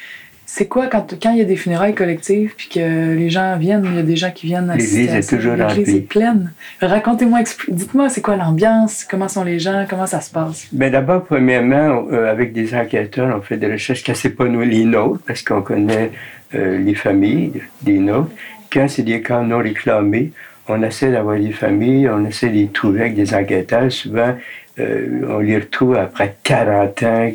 [0.47, 3.83] c'est quoi quand, quand il y a des funérailles collectives puis que les gens viennent,
[3.85, 6.53] il y a des gens qui viennent assister L'église est toujours L'église est pleine.
[6.81, 10.67] Racontez-moi, dites-moi, c'est quoi l'ambiance, comment sont les gens, comment ça se passe?
[10.71, 14.85] Bien d'abord, premièrement, avec des enquêteurs, on fait des recherches quand c'est pas nous les
[14.85, 16.11] nôtres, parce qu'on connaît
[16.53, 18.31] les familles des nôtres.
[18.71, 20.31] Quand c'est des cas non réclamés,
[20.67, 23.91] on essaie d'avoir des familles, on essaie de les trouver avec des enquêteurs.
[23.91, 24.35] Souvent,
[24.79, 27.31] euh, on les retrouve après 40 ans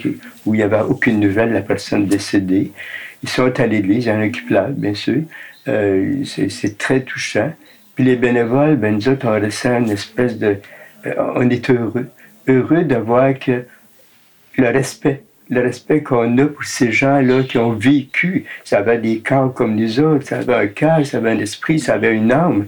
[0.46, 2.72] où il n'y avait aucune nouvelle de la personne décédée.
[3.22, 5.22] Ils sont à l'église, il y en a qui pleurent, bien sûr.
[5.68, 7.52] Euh, c'est très touchant.
[7.94, 10.56] Puis les bénévoles, ben, nous autres, on une espèce de...
[11.06, 12.08] Euh, on est heureux.
[12.48, 13.64] Heureux de voir que
[14.56, 18.44] le respect le respect qu'on a pour ces gens-là qui ont vécu.
[18.64, 21.80] Ça avait des corps comme nous autres, ça avait un cœur, ça avait un esprit,
[21.80, 22.66] ça avait une âme.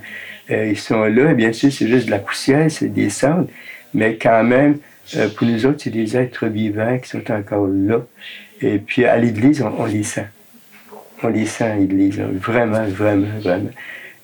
[0.50, 3.48] Euh, ils sont là, bien sûr, c'est juste de la poussière, c'est des cendres,
[3.94, 4.78] mais quand même,
[5.16, 8.00] euh, pour nous autres, c'est des êtres vivants qui sont encore là.
[8.60, 10.26] Et puis à l'Église, on, les sent.
[11.22, 13.70] On les sent à l'Église, vraiment, vraiment, vraiment.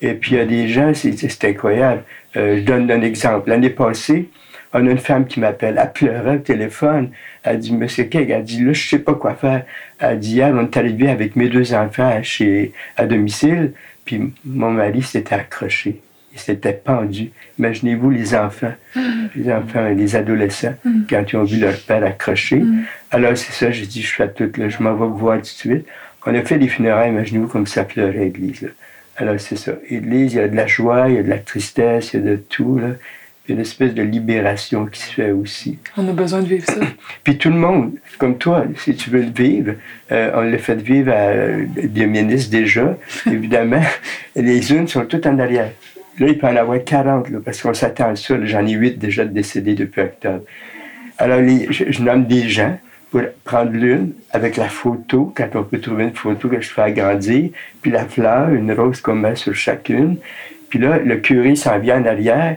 [0.01, 2.03] Et puis il y a des gens, c'est incroyable.
[2.37, 3.51] Euh, je donne un exemple.
[3.51, 4.29] L'année passée,
[4.73, 7.11] on a une femme qui m'appelle, elle pleurait au téléphone.
[7.43, 9.65] Elle dit, Monsieur Keg, elle dit, là, je sais pas quoi faire.
[9.99, 13.73] Elle dit, hier, on est arrivé avec mes deux enfants chez, à domicile,
[14.05, 16.01] puis mon mari s'était accroché
[16.39, 17.31] ils s'étaient pendus.
[17.59, 18.73] Imaginez-vous les enfants,
[19.35, 21.03] les enfants et les adolescents, mm.
[21.09, 22.57] quand ils ont vu leur père accroché.
[22.57, 22.85] Mm.
[23.11, 25.47] Alors c'est ça, j'ai dit, je fais tout, là, je m'en vais voir tout de
[25.47, 25.87] suite.
[26.27, 28.69] On a fait des funérailles, imaginez-vous comme ça pleurait l'église.
[29.17, 29.73] Alors c'est ça.
[29.91, 32.23] L'église, il y a de la joie, il y a de la tristesse, il y
[32.23, 32.79] a de tout.
[32.79, 32.89] Là.
[33.49, 35.79] une espèce de libération qui se fait aussi.
[35.97, 36.81] On a besoin de vivre ça.
[37.25, 39.73] Puis tout le monde, comme toi, si tu veux le vivre,
[40.13, 41.33] euh, on l'a fait vivre à
[41.83, 42.97] des ministres déjà.
[43.27, 43.83] Évidemment,
[44.37, 45.73] les unes sont toutes en arrière.
[46.19, 48.35] Là, il peut en avoir 40, là, parce qu'on s'attend à ça.
[48.45, 50.43] J'en ai 8 déjà décédés depuis octobre.
[51.19, 51.41] Alors,
[51.71, 52.79] je, nomme des gens
[53.11, 56.83] pour prendre l'une avec la photo, quand on peut trouver une photo que je fais
[56.83, 57.51] agrandir,
[57.81, 60.19] puis la fleur, une rose qu'on met sur chacune.
[60.69, 62.57] Puis là, le curé s'en vient en arrière,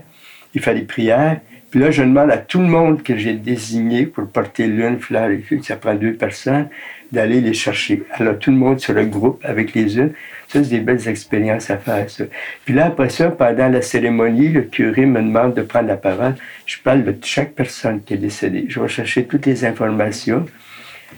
[0.54, 1.40] il fait des prières.
[1.70, 5.30] Puis là, je demande à tout le monde que j'ai désigné pour porter l'une fleur,
[5.64, 6.68] ça prend deux personnes,
[7.12, 8.04] d'aller les chercher.
[8.12, 10.12] Alors, tout le monde sur le groupe avec les unes.
[10.52, 12.26] C'est des belles expériences à faire, ça.
[12.66, 16.36] Puis là, après ça, pendant la cérémonie, le curé me demande de prendre la parole.
[16.66, 18.66] Je parle de chaque personne qui est décédée.
[18.68, 20.46] Je vais chercher toutes les informations.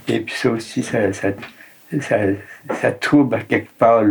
[0.08, 1.30] Et puis ça aussi, ça, ça,
[2.00, 4.04] ça, trouble à quelque part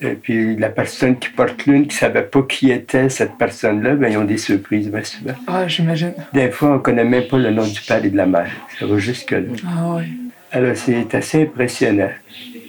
[0.00, 3.94] et puis la personne qui porte l'une, qui ne savait pas qui était cette personne-là,
[3.94, 5.34] ben, ils ont des surprises bien souvent.
[5.46, 6.12] Ah, j'imagine.
[6.32, 8.50] Des fois, on ne connaît même pas le nom du père et de la mère.
[8.78, 9.40] Ça va jusque-là.
[9.66, 10.04] Ah oui.
[10.50, 12.10] Alors, c'est assez impressionnant.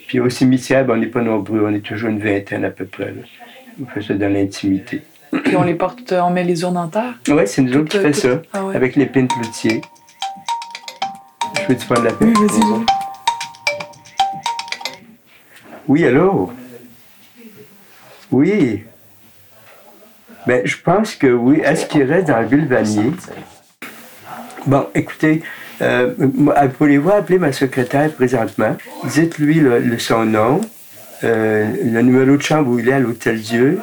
[0.08, 2.86] Puis au cimetière, ben, on n'est pas nombreux, on est toujours une vingtaine à peu
[2.86, 3.14] près.
[3.82, 5.02] On fait ça dans l'intimité.
[5.44, 7.16] Puis on les porte, on met les urnes en terre?
[7.28, 9.82] Oui, c'est nous autres qui fait ça, ah avec l'épine cloutier.
[11.62, 12.34] Je veux-tu prendre la peine?
[12.38, 12.86] Oui, vas-y.
[15.88, 16.52] Oui, allô?
[18.32, 18.84] Oui.
[20.48, 21.62] Ben, je pense que oui.
[21.64, 23.12] Est-ce qu'il reste dans le Vanier?
[24.66, 25.44] Bon, écoutez,
[25.82, 26.12] euh,
[26.78, 28.76] pouvez-vous appeler ma secrétaire présentement?
[29.04, 30.62] Dites-lui le, son nom,
[31.24, 33.80] euh, le numéro de chambre où il est à l'Hôtel Dieu.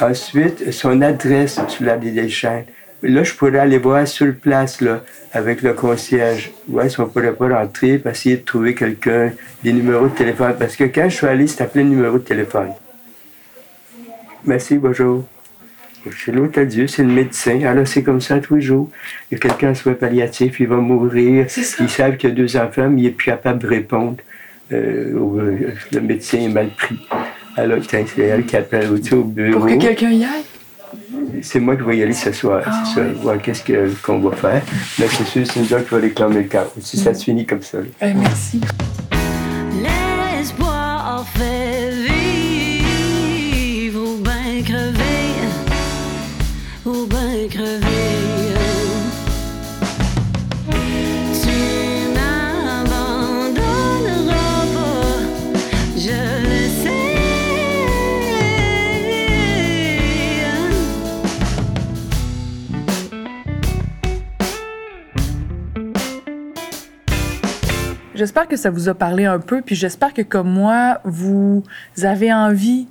[0.00, 2.64] Ensuite, son adresse sur la des chaînes.
[3.02, 5.02] Là, je pourrais aller voir sur place, là,
[5.32, 6.52] avec le concierge.
[6.68, 9.30] Ouais, si on ne pourrait pas rentrer, essayer de trouver quelqu'un,
[9.62, 10.54] des numéros de téléphone.
[10.58, 12.70] Parce que quand je suis allé, c'était appelé numéro de téléphone.
[14.46, 15.24] Merci, bonjour.
[16.10, 17.62] Chez l'Hôtel Dieu, c'est le médecin.
[17.64, 18.90] Alors, c'est comme ça tous les jours.
[19.30, 21.46] Il y a quelqu'un en soins palliatifs, il va mourir.
[21.56, 24.16] Ils savent qu'il y a deux enfants, mais il n'est plus capable de répondre.
[24.72, 26.98] Euh, euh, le médecin est mal pris.
[27.56, 29.60] Alors, c'est elle qui appelle au, bureau.
[29.60, 30.44] Pour que quelqu'un y aille?
[31.42, 32.62] C'est moi qui vais y aller ce soir.
[32.66, 33.06] Ah, c'est ça.
[33.20, 33.62] Voir qu'est-ce
[34.02, 34.62] qu'on va faire.
[34.98, 36.66] Mais c'est sûr, c'est une qui va réclamer le cas.
[36.80, 37.78] Si ça se finit comme ça.
[38.00, 38.60] Eh, merci.
[68.14, 71.64] J'espère que ça vous a parlé un peu, puis j'espère que comme moi, vous
[72.02, 72.86] avez envie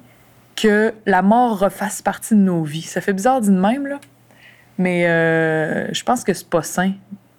[0.56, 2.82] que la mort refasse partie de nos vies.
[2.82, 4.00] Ça fait bizarre d'une même, là,
[4.78, 6.94] mais euh, je pense que c'est pas sain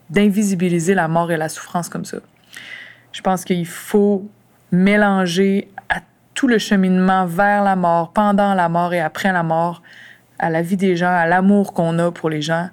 [0.08, 2.18] d'invisibiliser la mort et la souffrance comme ça.
[3.12, 4.28] Je pense qu'il faut
[4.72, 6.00] mélanger à
[6.32, 9.82] tout le cheminement vers la mort, pendant la mort et après la mort,
[10.38, 12.70] à la vie des gens, à l'amour qu'on a pour les gens.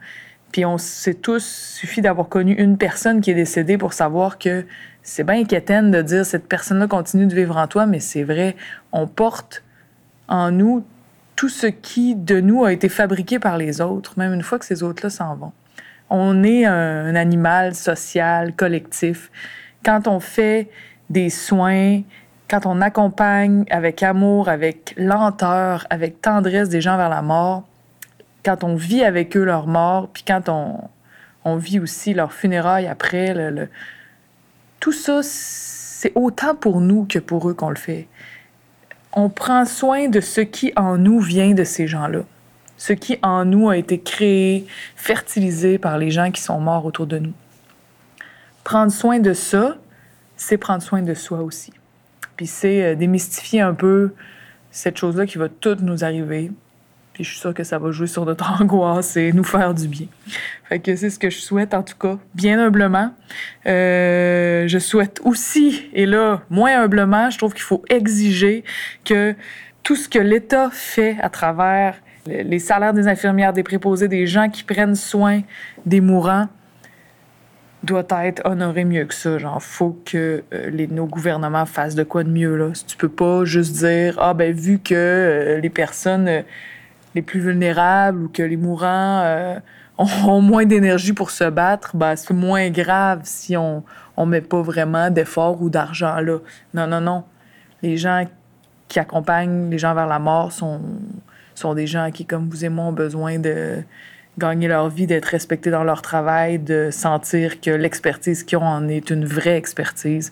[0.51, 4.65] Puis on sait tous, suffit d'avoir connu une personne qui est décédée pour savoir que
[5.03, 8.55] c'est bien inquiétant de dire cette personne-là continue de vivre en toi, mais c'est vrai,
[8.91, 9.63] on porte
[10.27, 10.85] en nous
[11.35, 14.65] tout ce qui de nous a été fabriqué par les autres, même une fois que
[14.65, 15.51] ces autres-là s'en vont.
[16.09, 19.31] On est un, animal social, collectif.
[19.83, 20.69] Quand on fait
[21.09, 22.01] des soins,
[22.47, 27.63] quand on accompagne avec amour, avec lenteur, avec tendresse des gens vers la mort,
[28.43, 33.33] quand on vit avec eux leur mort, puis quand on, vit aussi leur funérailles après,
[33.33, 33.67] le
[34.81, 38.07] tout ça, c'est autant pour nous que pour eux qu'on le fait.
[39.13, 42.23] On prend soin de ce qui en nous vient de ces gens-là.
[42.77, 44.65] Ce qui en nous a été créé,
[44.95, 47.33] fertilisé par les gens qui sont morts autour de nous.
[48.63, 49.77] Prendre soin de ça,
[50.35, 51.71] c'est prendre soin de soi aussi.
[52.35, 54.15] Puis c'est euh, démystifier un peu
[54.71, 56.51] cette chose-là qui va toutes nous arriver,
[57.13, 59.87] puis je suis sûre que ça va jouer sur notre angoisse et nous faire du
[59.87, 60.07] bien.
[60.65, 63.13] Fait que c'est ce que je souhaite, en tout cas, bien humblement.
[63.65, 68.63] Euh, je souhaite aussi, et là, moins humblement, je trouve qu'il faut exiger
[69.03, 69.35] que
[69.83, 71.95] tout ce que l'État fait à travers
[72.27, 75.41] les salaires des infirmières, des préposés, des gens qui prennent soin
[75.85, 76.47] des mourants,
[77.83, 79.37] doit être honoré mieux que ça.
[79.37, 82.71] Genre, faut que euh, nos gouvernements fassent de quoi de mieux, là.
[82.87, 86.43] Tu peux pas juste dire, ah, ben, vu que euh, les personnes
[87.15, 89.59] les plus vulnérables ou que les mourants euh,
[89.97, 93.83] ont moins d'énergie pour se battre, ben, c'est moins grave si on
[94.17, 96.37] ne met pas vraiment d'efforts ou d'argent là.
[96.73, 97.23] Non, non, non.
[97.81, 98.25] Les gens
[98.87, 100.81] qui accompagnent les gens vers la mort sont,
[101.55, 103.83] sont des gens qui, comme vous et moi, ont besoin de
[104.37, 108.87] gagner leur vie, d'être respectés dans leur travail, de sentir que l'expertise qu'ils ont en
[108.87, 110.31] est une vraie expertise.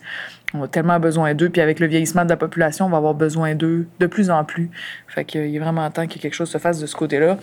[0.54, 1.48] On a tellement besoin d'eux.
[1.48, 4.44] Puis avec le vieillissement de la population, on va avoir besoin d'eux de plus en
[4.44, 4.70] plus.
[5.06, 7.38] Fait qu'il est vraiment temps que quelque chose se fasse de ce côté-là.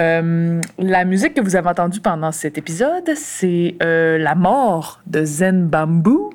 [0.00, 5.24] Euh, la musique que vous avez entendue pendant cet épisode, c'est euh, La mort de
[5.24, 6.32] Zen Bamboo,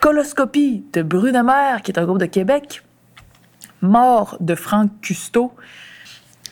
[0.00, 2.82] Coloscopie de Brunemer, qui est un groupe de Québec,
[3.82, 5.52] Mort de Franck Custeau,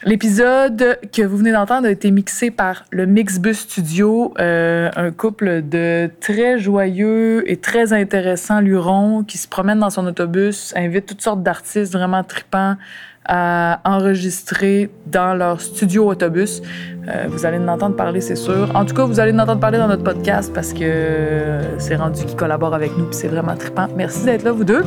[0.07, 5.63] L'épisode que vous venez d'entendre a été mixé par le Mixbus Studio, euh, un couple
[5.67, 11.23] de très joyeux et très intéressants lurons qui se promènent dans son autobus, invitent toutes
[11.23, 12.75] sortes d'artistes vraiment tripants
[13.27, 16.61] à enregistrer dans leur studio autobus.
[17.07, 18.69] Euh, vous allez en entendre parler, c'est sûr.
[18.75, 22.23] En tout cas, vous allez en entendre parler dans notre podcast parce que c'est rendu
[22.25, 23.87] qu'ils collaborent avec nous puis c'est vraiment trippant.
[23.97, 24.83] Merci d'être là, vous deux.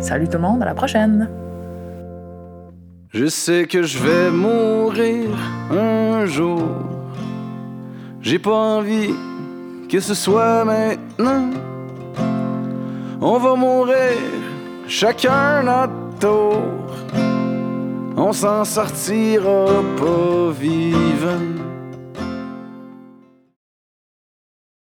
[0.00, 1.28] Salut tout le monde, à la prochaine.
[3.18, 5.30] Je sais que je vais mourir
[5.70, 6.68] un jour.
[8.20, 9.14] J'ai pas envie
[9.88, 11.48] que ce soit maintenant.
[13.22, 14.18] On va mourir
[14.86, 16.60] chacun notre tour.
[18.18, 19.64] On s'en sortira
[19.96, 21.75] pas vivant.